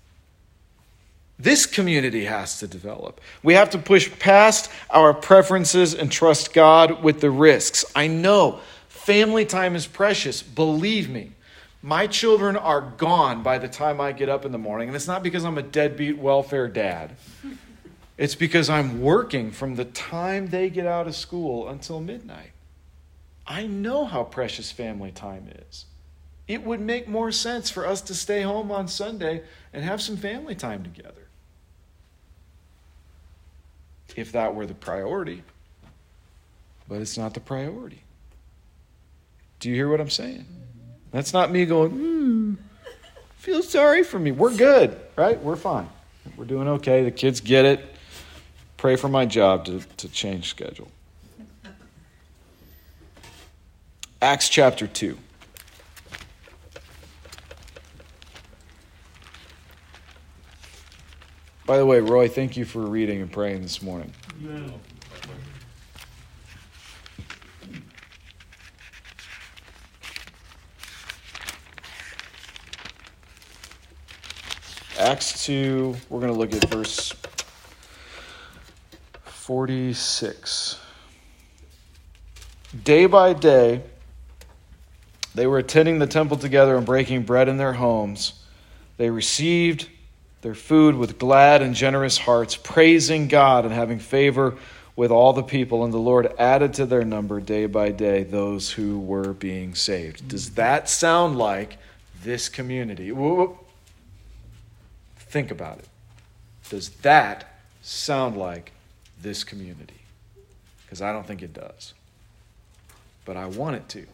This 1.39 1.67
community 1.67 2.25
has 2.25 2.61
to 2.61 2.67
develop. 2.67 3.21
We 3.43 3.55
have 3.55 3.71
to 3.71 3.79
push 3.79 4.11
past 4.19 4.71
our 4.89 5.13
preferences 5.13 5.93
and 5.93 6.11
trust 6.11 6.55
God 6.55 7.03
with 7.03 7.21
the 7.21 7.31
risks. 7.31 7.85
I 7.95 8.07
know 8.07 8.61
Family 9.05 9.45
time 9.45 9.77
is 9.77 9.87
precious. 9.87 10.43
Believe 10.43 11.11
me. 11.11 11.33
My 11.83 12.07
children 12.07 12.57
are 12.57 12.81
gone 12.81 13.43
by 13.43 13.59
the 13.59 13.69
time 13.69 14.01
I 14.01 14.13
get 14.13 14.31
up 14.31 14.47
in 14.47 14.53
the 14.53 14.57
morning. 14.57 14.89
And 14.89 14.97
it's 14.97 15.07
not 15.07 15.23
because 15.23 15.45
I'm 15.45 15.59
a 15.59 15.63
deadbeat 15.63 16.17
welfare 16.17 16.69
dad, 16.69 17.15
it's 18.17 18.35
because 18.35 18.71
I'm 18.71 19.01
working 19.01 19.51
from 19.51 19.75
the 19.75 19.85
time 19.85 20.49
they 20.49 20.71
get 20.71 20.87
out 20.87 21.07
of 21.07 21.17
school 21.17 21.69
until 21.69 22.01
midnight. 22.01 22.53
I 23.47 23.67
know 23.67 24.05
how 24.05 24.25
precious 24.25 24.71
family 24.71 25.11
time 25.11 25.49
is. 25.69 25.87
It 26.47 26.63
would 26.63 26.81
make 26.81 27.09
more 27.09 27.33
sense 27.33 27.71
for 27.71 27.87
us 27.87 28.01
to 28.03 28.15
stay 28.15 28.43
home 28.43 28.71
on 28.71 28.87
Sunday 28.89 29.43
and 29.73 29.83
have 29.83 30.01
some 30.01 30.17
family 30.17 30.55
time 30.55 30.83
together. 30.83 31.29
If 34.15 34.33
that 34.33 34.55
were 34.55 34.67
the 34.67 34.75
priority. 34.75 35.43
But 36.89 37.01
it's 37.01 37.19
not 37.19 37.35
the 37.35 37.41
priority. 37.41 38.03
Do 39.59 39.71
you 39.71 39.75
hear 39.75 39.89
what 39.89 40.01
I'm 40.01 40.11
saying? 40.11 40.47
That's 41.11 41.33
not 41.33 41.51
me 41.51 41.65
going, 41.65 41.91
hmm, 41.91 42.55
feel 43.39 43.63
sorry 43.63 44.05
for 44.05 44.19
me. 44.19 44.31
We're 44.31 44.57
good, 44.57 44.99
right? 45.17 45.41
We're 45.41 45.57
fine. 45.57 45.89
We're 46.37 46.45
doing 46.45 46.69
okay. 46.69 47.05
The 47.05 47.11
kids 47.11 47.41
get 47.41 47.65
it. 47.65 47.94
Pray 48.85 48.97
for 48.97 49.09
my 49.09 49.25
job 49.25 49.65
to, 49.65 49.81
to 49.97 50.11
change 50.11 50.51
schedule. 50.51 50.91
Acts 54.21 54.51
chapter 54.51 54.87
2. 54.87 55.17
By 61.65 61.79
the 61.79 61.87
way, 61.87 62.01
Roy, 62.01 62.29
thank 62.29 62.59
you 62.59 62.67
for 62.67 62.81
reading 62.81 63.23
and 63.23 63.33
praying 63.33 63.63
this 63.63 63.81
morning. 63.81 64.13
Acts 74.99 75.47
2, 75.47 75.97
we're 76.11 76.21
going 76.21 76.31
to 76.31 76.39
look 76.39 76.53
at 76.53 76.69
verse 76.69 77.15
46. 79.45 80.81
Day 82.83 83.05
by 83.05 83.35
day, 83.35 83.83
they 85.35 85.47
were 85.47 85.59
attending 85.59 85.99
the 85.99 86.07
temple 86.07 86.39
together 86.39 86.79
and 86.79 86.87
breaking 86.87 87.25
bread 87.25 87.47
in 87.51 87.59
their 87.59 87.75
homes. 87.75 88.43
They 88.97 89.11
received 89.11 89.87
their 90.41 90.55
food 90.55 90.95
with 90.95 91.19
glad 91.19 91.61
and 91.61 91.75
generous 91.75 92.17
hearts, 92.17 92.57
praising 92.57 93.29
God 93.29 93.67
and 93.67 93.75
having 93.75 93.99
favor 93.99 94.57
with 94.97 95.11
all 95.11 95.35
the 95.35 95.43
people. 95.43 95.85
And 95.85 95.93
the 95.93 95.99
Lord 95.99 96.33
added 96.39 96.73
to 96.75 96.87
their 96.87 97.05
number 97.05 97.39
day 97.39 97.67
by 97.67 97.91
day 97.91 98.23
those 98.23 98.71
who 98.71 98.99
were 98.99 99.35
being 99.35 99.75
saved. 99.75 100.27
Does 100.27 100.53
that 100.53 100.89
sound 100.89 101.37
like 101.37 101.77
this 102.23 102.49
community? 102.49 103.13
Think 105.19 105.51
about 105.51 105.81
it. 105.81 105.89
Does 106.71 106.89
that 106.89 107.59
sound 107.83 108.39
like 108.39 108.73
this 109.25 109.43
community? 109.43 110.01
Because 110.85 111.03
I 111.03 111.13
don't 111.13 111.27
think 111.27 111.43
it 111.43 111.53
does. 111.53 111.95
But 113.25 113.37
I 113.37 113.47
want 113.47 113.75
it 113.75 113.89
to. 113.89 114.07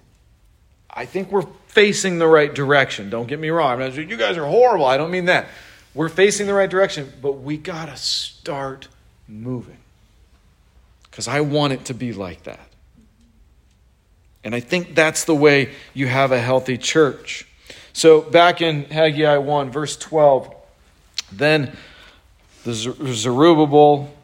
I 0.88 1.04
think 1.04 1.30
we're 1.30 1.46
facing 1.66 2.18
the 2.18 2.26
right 2.26 2.52
direction. 2.52 3.10
Don't 3.10 3.26
get 3.26 3.38
me 3.38 3.50
wrong. 3.50 3.72
I'm 3.72 3.80
not, 3.80 3.94
you 3.94 4.16
guys 4.16 4.38
are 4.38 4.46
horrible. 4.46 4.86
I 4.86 4.96
don't 4.96 5.10
mean 5.10 5.26
that. 5.26 5.48
We're 5.94 6.08
facing 6.08 6.46
the 6.46 6.54
right 6.54 6.70
direction, 6.70 7.12
but 7.20 7.32
we 7.32 7.58
got 7.58 7.86
to 7.86 7.96
start 7.96 8.88
moving. 9.28 9.76
Because 11.10 11.28
I 11.28 11.40
want 11.40 11.74
it 11.74 11.84
to 11.86 11.94
be 11.94 12.12
like 12.12 12.44
that. 12.44 12.68
And 14.42 14.54
I 14.54 14.60
think 14.60 14.94
that's 14.94 15.24
the 15.24 15.34
way 15.34 15.74
you 15.92 16.06
have 16.06 16.32
a 16.32 16.40
healthy 16.40 16.78
church. 16.78 17.46
So, 17.92 18.22
back 18.22 18.62
in 18.62 18.84
Haggai 18.84 19.36
1, 19.36 19.70
verse 19.70 19.96
12, 19.96 20.54
then 21.32 21.76
the 22.64 22.72
Zerubbabel, 22.72 24.14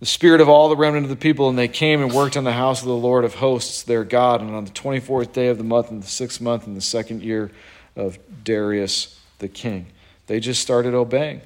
the 0.00 0.06
spirit 0.06 0.40
of 0.40 0.48
all 0.48 0.68
the 0.68 0.76
remnant 0.76 1.04
of 1.04 1.10
the 1.10 1.16
people, 1.16 1.48
and 1.48 1.58
they 1.58 1.68
came 1.68 2.02
and 2.02 2.12
worked 2.12 2.36
on 2.36 2.44
the 2.44 2.52
house 2.52 2.82
of 2.82 2.88
the 2.88 2.94
Lord 2.94 3.24
of 3.24 3.36
hosts, 3.36 3.82
their 3.82 4.04
God. 4.04 4.40
And 4.40 4.54
on 4.54 4.64
the 4.64 4.70
24th 4.70 5.32
day 5.32 5.48
of 5.48 5.58
the 5.58 5.64
month, 5.64 5.90
in 5.90 6.00
the 6.00 6.06
sixth 6.06 6.40
month, 6.40 6.66
in 6.66 6.74
the 6.74 6.80
second 6.80 7.22
year 7.22 7.50
of 7.96 8.18
Darius 8.44 9.18
the 9.38 9.48
king, 9.48 9.86
they 10.26 10.40
just 10.40 10.60
started 10.60 10.94
obeying. 10.94 11.40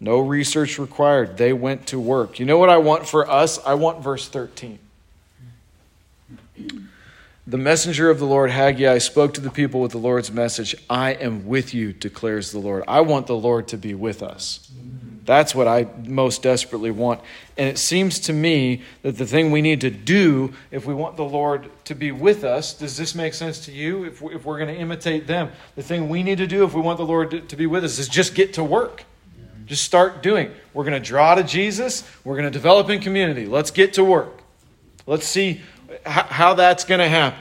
No 0.00 0.18
research 0.18 0.78
required. 0.78 1.38
They 1.38 1.52
went 1.52 1.86
to 1.88 2.00
work. 2.00 2.38
You 2.38 2.46
know 2.46 2.58
what 2.58 2.70
I 2.70 2.78
want 2.78 3.06
for 3.06 3.30
us? 3.30 3.58
I 3.64 3.74
want 3.74 4.02
verse 4.02 4.28
13. 4.28 4.78
The 7.46 7.58
messenger 7.58 8.10
of 8.10 8.18
the 8.18 8.24
Lord, 8.24 8.50
Haggai, 8.50 8.98
spoke 8.98 9.34
to 9.34 9.40
the 9.40 9.50
people 9.50 9.80
with 9.80 9.92
the 9.92 9.98
Lord's 9.98 10.32
message 10.32 10.74
I 10.88 11.12
am 11.12 11.46
with 11.46 11.74
you, 11.74 11.92
declares 11.92 12.52
the 12.52 12.58
Lord. 12.58 12.84
I 12.88 13.02
want 13.02 13.26
the 13.26 13.36
Lord 13.36 13.68
to 13.68 13.76
be 13.76 13.94
with 13.94 14.22
us. 14.22 14.70
That's 15.24 15.54
what 15.54 15.66
I 15.66 15.86
most 16.04 16.42
desperately 16.42 16.90
want. 16.90 17.20
And 17.56 17.68
it 17.68 17.78
seems 17.78 18.18
to 18.20 18.32
me 18.32 18.82
that 19.02 19.16
the 19.16 19.26
thing 19.26 19.50
we 19.50 19.62
need 19.62 19.80
to 19.80 19.90
do 19.90 20.52
if 20.70 20.86
we 20.86 20.94
want 20.94 21.16
the 21.16 21.24
Lord 21.24 21.70
to 21.86 21.94
be 21.94 22.12
with 22.12 22.44
us, 22.44 22.74
does 22.74 22.96
this 22.96 23.14
make 23.14 23.32
sense 23.32 23.64
to 23.66 23.72
you? 23.72 24.04
If, 24.04 24.22
if 24.22 24.44
we're 24.44 24.58
going 24.58 24.74
to 24.74 24.80
imitate 24.80 25.26
them, 25.26 25.50
the 25.76 25.82
thing 25.82 26.08
we 26.08 26.22
need 26.22 26.38
to 26.38 26.46
do 26.46 26.64
if 26.64 26.74
we 26.74 26.80
want 26.80 26.98
the 26.98 27.06
Lord 27.06 27.30
to, 27.30 27.40
to 27.40 27.56
be 27.56 27.66
with 27.66 27.84
us 27.84 27.98
is 27.98 28.08
just 28.08 28.34
get 28.34 28.54
to 28.54 28.64
work. 28.64 29.04
Just 29.66 29.84
start 29.84 30.22
doing. 30.22 30.50
We're 30.74 30.84
going 30.84 31.00
to 31.00 31.06
draw 31.06 31.34
to 31.34 31.42
Jesus. 31.42 32.04
We're 32.22 32.34
going 32.34 32.44
to 32.44 32.50
develop 32.50 32.90
in 32.90 33.00
community. 33.00 33.46
Let's 33.46 33.70
get 33.70 33.94
to 33.94 34.04
work. 34.04 34.40
Let's 35.06 35.26
see 35.26 35.62
how 36.04 36.54
that's 36.54 36.84
going 36.84 37.00
to 37.00 37.08
happen. 37.08 37.38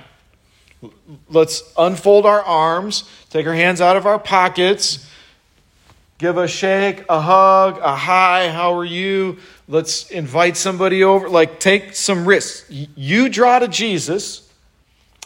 Let's 1.29 1.63
unfold 1.77 2.25
our 2.25 2.41
arms, 2.41 3.09
take 3.29 3.47
our 3.47 3.53
hands 3.53 3.81
out 3.81 3.97
of 3.97 4.05
our 4.05 4.19
pockets, 4.19 5.09
give 6.17 6.37
a 6.37 6.47
shake, 6.47 7.03
a 7.09 7.19
hug, 7.19 7.79
a 7.79 7.95
hi, 7.95 8.49
how 8.49 8.73
are 8.73 8.85
you? 8.85 9.37
Let's 9.67 10.09
invite 10.11 10.57
somebody 10.57 11.03
over. 11.03 11.29
Like, 11.29 11.59
take 11.59 11.95
some 11.95 12.25
risks. 12.25 12.65
You 12.69 13.29
draw 13.29 13.59
to 13.59 13.67
Jesus, 13.67 14.49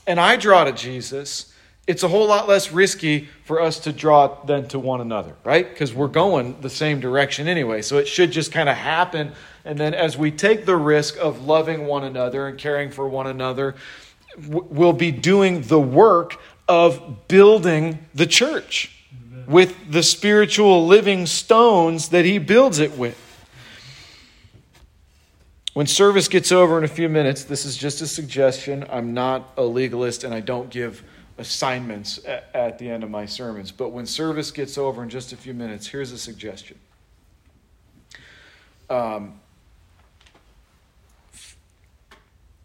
and 0.06 0.20
I 0.20 0.38
draw 0.38 0.64
to 0.64 0.72
Jesus. 0.72 1.54
It's 1.86 2.04
a 2.04 2.08
whole 2.08 2.28
lot 2.28 2.48
less 2.48 2.72
risky 2.72 3.30
for 3.46 3.62
us 3.62 3.80
to 3.82 3.94
draw 3.94 4.44
than 4.44 4.68
to 4.70 4.80
one 4.80 5.00
another, 5.00 5.36
right? 5.44 5.70
Because 5.70 5.94
we're 5.94 6.08
going 6.08 6.60
the 6.62 6.70
same 6.70 7.00
direction 7.00 7.48
anyway. 7.48 7.82
So 7.82 7.98
it 7.98 8.08
should 8.08 8.32
just 8.32 8.52
kind 8.52 8.68
of 8.68 8.76
happen. 8.76 9.32
And 9.64 9.78
then 9.78 9.94
as 9.94 10.18
we 10.18 10.32
take 10.32 10.66
the 10.66 10.76
risk 10.76 11.18
of 11.18 11.46
loving 11.46 11.86
one 11.86 12.04
another 12.04 12.48
and 12.48 12.58
caring 12.58 12.92
for 12.92 13.08
one 13.08 13.28
another, 13.28 13.76
we'll 14.48 14.94
be 14.94 15.12
doing 15.12 15.62
the 15.62 15.80
work 15.80 16.40
of 16.68 17.28
building 17.28 18.06
the 18.14 18.26
church 18.26 18.97
with 19.48 19.91
the 19.91 20.04
spiritual 20.04 20.86
living 20.86 21.26
stones 21.26 22.10
that 22.10 22.26
he 22.26 22.38
builds 22.38 22.80
it 22.80 22.98
with. 22.98 23.24
When 25.74 25.88
service 25.88 26.28
gets 26.28 26.52
over 26.52 26.78
in 26.78 26.84
a 26.84 26.88
few 26.88 27.08
minutes, 27.08 27.43
this 27.43 27.64
is 27.64 27.78
just 27.78 28.02
a 28.02 28.08
suggestion. 28.08 28.86
I'm 28.89 29.14
not 29.14 29.54
a 29.58 29.64
legalist 29.64 30.24
and 30.24 30.34
I 30.34 30.41
don't 30.41 30.70
give 30.70 31.04
assignments 31.38 32.20
at, 32.26 32.80
the 32.80 32.89
end 32.89 33.04
of 33.04 33.12
my 33.12 33.26
sermons. 33.26 33.72
But 33.72 33.89
when 33.89 34.06
service 34.06 34.52
gets 34.52 34.78
over 34.78 35.04
in 35.04 35.10
just 35.10 35.34
a 35.34 35.38
few 35.38 35.54
minutes, 35.54 35.88
here's 35.88 36.12
a 36.12 36.18
suggestion. 36.18 36.78
Um, 38.89 39.39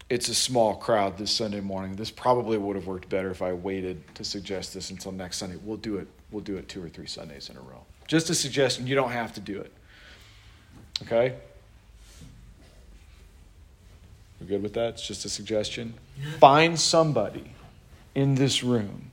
it's 0.09 0.27
a 0.27 0.35
small 0.35 0.75
crowd 0.75 1.17
this 1.17 1.31
Sunday 1.31 1.61
morning. 1.61 1.95
This 1.95 2.09
probably 2.09 2.57
would 2.57 2.75
have 2.75 2.87
worked 2.87 3.09
better 3.09 3.29
if 3.29 3.41
I 3.41 3.53
waited 3.53 4.03
to 4.15 4.23
suggest 4.23 4.73
this 4.73 4.89
until 4.89 5.11
next 5.11 5.37
Sunday. 5.37 5.57
We'll 5.63 5.77
do 5.77 5.97
it. 5.97 6.07
We'll 6.33 6.43
do 6.43 6.57
it 6.57 6.67
two 6.67 6.83
or 6.83 6.89
three 6.89 7.05
Sundays 7.05 7.49
in 7.49 7.57
a 7.57 7.61
row. 7.61 7.85
Just 8.07 8.29
a 8.31 8.35
suggestion. 8.35 8.87
You 8.87 8.95
don't 8.95 9.11
have 9.11 9.33
to 9.35 9.39
do 9.39 9.61
it. 9.61 9.71
Okay? 11.03 11.35
We're 14.41 14.47
good 14.47 14.63
with 14.63 14.73
that? 14.73 14.95
It's 14.95 15.07
just 15.07 15.25
a 15.25 15.29
suggestion. 15.29 15.93
Find 16.39 16.79
somebody 16.79 17.51
in 18.15 18.35
this 18.35 18.63
room 18.63 19.11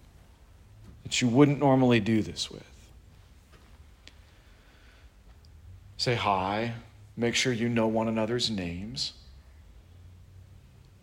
that 1.05 1.21
you 1.21 1.29
wouldn't 1.29 1.59
normally 1.59 2.01
do 2.01 2.23
this 2.23 2.51
with. 2.51 2.65
Say 5.99 6.15
hi. 6.15 6.73
Make 7.19 7.35
sure 7.35 7.53
you 7.53 7.69
know 7.69 7.87
one 7.87 8.09
another's 8.09 8.51
names. 8.51 9.13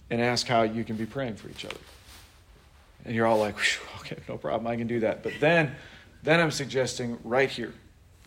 And 0.09 0.19
ask 0.19 0.47
how 0.47 0.63
you 0.63 0.83
can 0.83 0.95
be 0.95 1.05
praying 1.05 1.35
for 1.35 1.47
each 1.49 1.63
other. 1.63 1.75
And 3.05 3.15
you're 3.15 3.27
all 3.27 3.37
like, 3.37 3.55
okay, 3.99 4.17
no 4.27 4.37
problem, 4.37 4.67
I 4.67 4.75
can 4.75 4.87
do 4.87 5.01
that. 5.01 5.21
But 5.21 5.33
then, 5.39 5.75
then 6.23 6.39
I'm 6.39 6.51
suggesting 6.51 7.17
right 7.23 7.49
here 7.49 7.73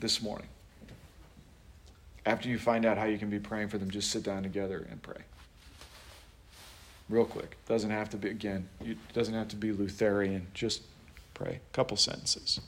this 0.01 0.23
morning, 0.23 0.49
after 2.27 2.49
you 2.49 2.59
find 2.59 2.85
out 2.85 2.99
how 2.99 3.05
you 3.05 3.19
can 3.19 3.31
be 3.31 3.39
praying 3.39 3.69
for 3.69 3.79
them, 3.79 3.91
just 3.91 4.11
sit 4.11 4.23
down 4.23 4.43
together 4.43 4.87
and 4.91 5.03
pray 5.03 5.23
real 7.09 7.25
quick. 7.25 7.57
Doesn't 7.67 7.91
have 7.91 8.09
to 8.11 8.17
be 8.17 8.29
again. 8.29 8.69
It 8.81 8.97
doesn't 9.13 9.35
have 9.35 9.49
to 9.49 9.57
be 9.57 9.73
Lutheran. 9.73 10.47
Just 10.55 10.83
pray. 11.35 11.61
A 11.73 11.75
couple 11.75 11.97
sentences. 11.97 12.61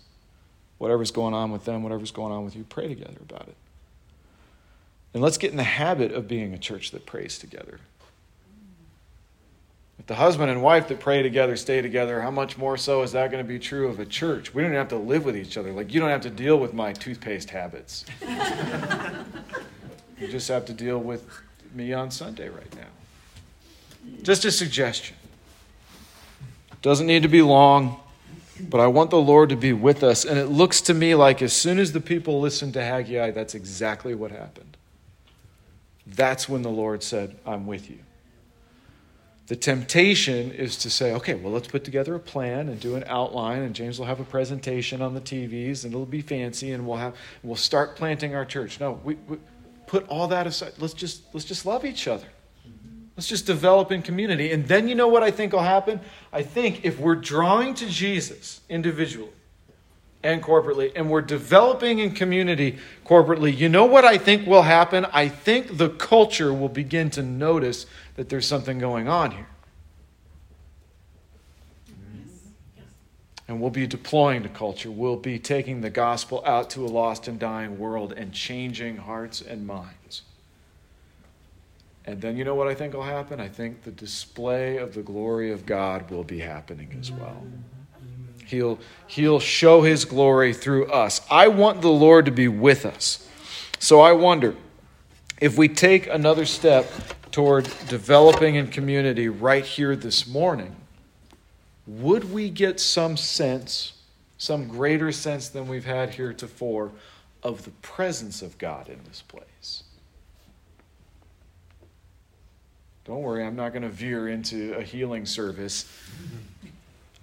Whatever's 0.78 1.12
going 1.12 1.32
on 1.32 1.52
with 1.52 1.64
them, 1.64 1.82
whatever's 1.82 2.10
going 2.10 2.32
on 2.32 2.44
with 2.44 2.56
you, 2.56 2.64
pray 2.64 2.88
together 2.88 3.18
about 3.20 3.48
it. 3.48 3.56
And 5.14 5.22
let's 5.22 5.38
get 5.38 5.52
in 5.52 5.56
the 5.56 5.62
habit 5.62 6.10
of 6.12 6.26
being 6.26 6.52
a 6.52 6.58
church 6.58 6.90
that 6.90 7.06
prays 7.06 7.38
together. 7.38 7.78
If 10.02 10.08
the 10.08 10.16
husband 10.16 10.50
and 10.50 10.60
wife 10.64 10.88
that 10.88 10.98
pray 10.98 11.22
together 11.22 11.54
stay 11.54 11.80
together, 11.80 12.20
how 12.20 12.32
much 12.32 12.58
more 12.58 12.76
so 12.76 13.02
is 13.02 13.12
that 13.12 13.30
going 13.30 13.44
to 13.44 13.48
be 13.48 13.60
true 13.60 13.86
of 13.86 14.00
a 14.00 14.04
church? 14.04 14.52
We 14.52 14.60
don't 14.60 14.72
have 14.72 14.88
to 14.88 14.96
live 14.96 15.24
with 15.24 15.36
each 15.36 15.56
other. 15.56 15.70
Like, 15.72 15.94
you 15.94 16.00
don't 16.00 16.08
have 16.08 16.22
to 16.22 16.30
deal 16.30 16.58
with 16.58 16.74
my 16.74 16.92
toothpaste 16.92 17.50
habits. 17.50 18.04
you 20.18 20.26
just 20.26 20.48
have 20.48 20.64
to 20.64 20.72
deal 20.72 20.98
with 20.98 21.24
me 21.72 21.92
on 21.92 22.10
Sunday 22.10 22.48
right 22.48 22.74
now. 22.74 22.88
Just 24.22 24.44
a 24.44 24.50
suggestion. 24.50 25.14
Doesn't 26.82 27.06
need 27.06 27.22
to 27.22 27.28
be 27.28 27.42
long, 27.42 28.00
but 28.58 28.80
I 28.80 28.88
want 28.88 29.10
the 29.10 29.20
Lord 29.20 29.50
to 29.50 29.56
be 29.56 29.72
with 29.72 30.02
us. 30.02 30.24
And 30.24 30.36
it 30.36 30.46
looks 30.46 30.80
to 30.80 30.94
me 30.94 31.14
like 31.14 31.40
as 31.42 31.52
soon 31.52 31.78
as 31.78 31.92
the 31.92 32.00
people 32.00 32.40
listened 32.40 32.74
to 32.74 32.82
Haggai, 32.82 33.30
that's 33.30 33.54
exactly 33.54 34.16
what 34.16 34.32
happened. 34.32 34.76
That's 36.08 36.48
when 36.48 36.62
the 36.62 36.70
Lord 36.70 37.04
said, 37.04 37.36
I'm 37.46 37.68
with 37.68 37.88
you. 37.88 38.00
The 39.48 39.56
temptation 39.56 40.52
is 40.52 40.76
to 40.78 40.90
say, 40.90 41.12
okay, 41.14 41.34
well, 41.34 41.52
let's 41.52 41.66
put 41.66 41.84
together 41.84 42.14
a 42.14 42.20
plan 42.20 42.68
and 42.68 42.78
do 42.78 42.94
an 42.94 43.04
outline, 43.06 43.62
and 43.62 43.74
James 43.74 43.98
will 43.98 44.06
have 44.06 44.20
a 44.20 44.24
presentation 44.24 45.02
on 45.02 45.14
the 45.14 45.20
TVs, 45.20 45.84
and 45.84 45.92
it'll 45.92 46.06
be 46.06 46.22
fancy, 46.22 46.72
and 46.72 46.86
we'll 46.86 46.98
have 46.98 47.16
we'll 47.42 47.56
start 47.56 47.96
planting 47.96 48.34
our 48.34 48.44
church. 48.44 48.78
No, 48.78 49.00
we, 49.02 49.14
we 49.28 49.38
put 49.86 50.06
all 50.08 50.28
that 50.28 50.46
aside. 50.46 50.74
Let's 50.78 50.94
just 50.94 51.22
let's 51.34 51.44
just 51.44 51.66
love 51.66 51.84
each 51.84 52.06
other. 52.06 52.26
Let's 53.16 53.28
just 53.28 53.44
develop 53.44 53.92
in 53.92 54.00
community. 54.00 54.52
And 54.52 54.66
then 54.66 54.88
you 54.88 54.94
know 54.94 55.08
what 55.08 55.22
I 55.22 55.30
think 55.30 55.52
will 55.52 55.60
happen? 55.60 56.00
I 56.32 56.42
think 56.42 56.84
if 56.84 56.98
we're 56.98 57.16
drawing 57.16 57.74
to 57.74 57.86
Jesus 57.86 58.62
individually 58.70 59.32
and 60.22 60.42
corporately, 60.42 60.92
and 60.94 61.10
we're 61.10 61.22
developing 61.22 61.98
in 61.98 62.12
community 62.12 62.78
corporately, 63.04 63.56
you 63.56 63.68
know 63.68 63.84
what 63.84 64.04
I 64.04 64.18
think 64.18 64.46
will 64.46 64.62
happen? 64.62 65.06
I 65.12 65.28
think 65.28 65.78
the 65.78 65.88
culture 65.88 66.52
will 66.52 66.68
begin 66.68 67.10
to 67.10 67.22
notice 67.22 67.86
that 68.14 68.28
there's 68.28 68.46
something 68.46 68.78
going 68.78 69.08
on 69.08 69.32
here. 69.32 69.48
And 73.48 73.60
we'll 73.60 73.70
be 73.70 73.86
deploying 73.86 74.42
the 74.44 74.48
culture. 74.48 74.90
We'll 74.90 75.16
be 75.16 75.38
taking 75.38 75.80
the 75.80 75.90
gospel 75.90 76.42
out 76.46 76.70
to 76.70 76.86
a 76.86 76.88
lost 76.88 77.28
and 77.28 77.38
dying 77.38 77.78
world 77.78 78.12
and 78.16 78.32
changing 78.32 78.98
hearts 78.98 79.42
and 79.42 79.66
minds. 79.66 80.22
And 82.04 82.20
then 82.20 82.36
you 82.36 82.44
know 82.44 82.54
what 82.54 82.66
I 82.66 82.74
think 82.74 82.94
will 82.94 83.02
happen? 83.02 83.40
I 83.40 83.48
think 83.48 83.82
the 83.82 83.90
display 83.90 84.76
of 84.76 84.94
the 84.94 85.02
glory 85.02 85.52
of 85.52 85.66
God 85.66 86.10
will 86.10 86.24
be 86.24 86.40
happening 86.40 86.96
as 86.98 87.12
well. 87.12 87.44
He'll, 88.52 88.78
he'll 89.06 89.40
show 89.40 89.80
his 89.80 90.04
glory 90.04 90.52
through 90.52 90.92
us. 90.92 91.22
I 91.30 91.48
want 91.48 91.80
the 91.80 91.88
Lord 91.88 92.26
to 92.26 92.30
be 92.30 92.48
with 92.48 92.84
us. 92.84 93.26
So 93.78 94.02
I 94.02 94.12
wonder 94.12 94.54
if 95.40 95.56
we 95.56 95.68
take 95.68 96.06
another 96.06 96.44
step 96.44 96.86
toward 97.30 97.64
developing 97.88 98.56
in 98.56 98.68
community 98.68 99.30
right 99.30 99.64
here 99.64 99.96
this 99.96 100.26
morning, 100.26 100.76
would 101.86 102.30
we 102.30 102.50
get 102.50 102.78
some 102.78 103.16
sense, 103.16 103.94
some 104.36 104.68
greater 104.68 105.12
sense 105.12 105.48
than 105.48 105.66
we've 105.66 105.86
had 105.86 106.10
heretofore, 106.10 106.92
of 107.42 107.64
the 107.64 107.70
presence 107.80 108.42
of 108.42 108.58
God 108.58 108.90
in 108.90 109.00
this 109.08 109.22
place? 109.22 109.82
Don't 113.06 113.22
worry, 113.22 113.44
I'm 113.44 113.56
not 113.56 113.70
going 113.70 113.82
to 113.82 113.88
veer 113.88 114.28
into 114.28 114.74
a 114.74 114.82
healing 114.82 115.24
service. 115.24 115.90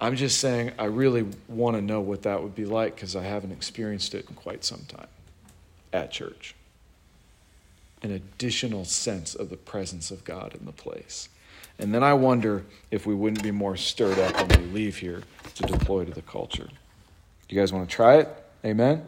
I'm 0.01 0.15
just 0.15 0.39
saying 0.39 0.71
I 0.79 0.85
really 0.85 1.25
want 1.47 1.75
to 1.75 1.81
know 1.81 1.99
what 1.99 2.23
that 2.23 2.41
would 2.41 2.55
be 2.55 2.65
like 2.65 2.95
because 2.95 3.15
I 3.15 3.23
haven't 3.23 3.51
experienced 3.51 4.15
it 4.15 4.29
in 4.29 4.35
quite 4.35 4.63
some 4.63 4.85
time 4.87 5.07
at 5.91 6.11
church. 6.11 6.55
An 8.01 8.11
additional 8.11 8.85
sense 8.85 9.35
of 9.35 9.49
the 9.49 9.57
presence 9.57 10.09
of 10.09 10.23
God 10.23 10.55
in 10.57 10.65
the 10.65 10.71
place. 10.71 11.27
And 11.79 11.93
then 11.93 12.03
I 12.03 12.13
wonder 12.13 12.65
if 12.91 13.05
we 13.05 13.13
wouldn't 13.13 13.43
be 13.43 13.51
more 13.51 13.75
stirred 13.75 14.19
up 14.19 14.35
when 14.49 14.61
we 14.61 14.67
leave 14.67 14.97
here 14.97 15.23
to 15.55 15.63
deploy 15.63 16.05
to 16.05 16.11
the 16.11 16.21
culture. 16.21 16.69
You 17.49 17.59
guys 17.59 17.73
want 17.73 17.89
to 17.89 17.95
try 17.95 18.17
it? 18.17 18.29
Amen? 18.63 19.05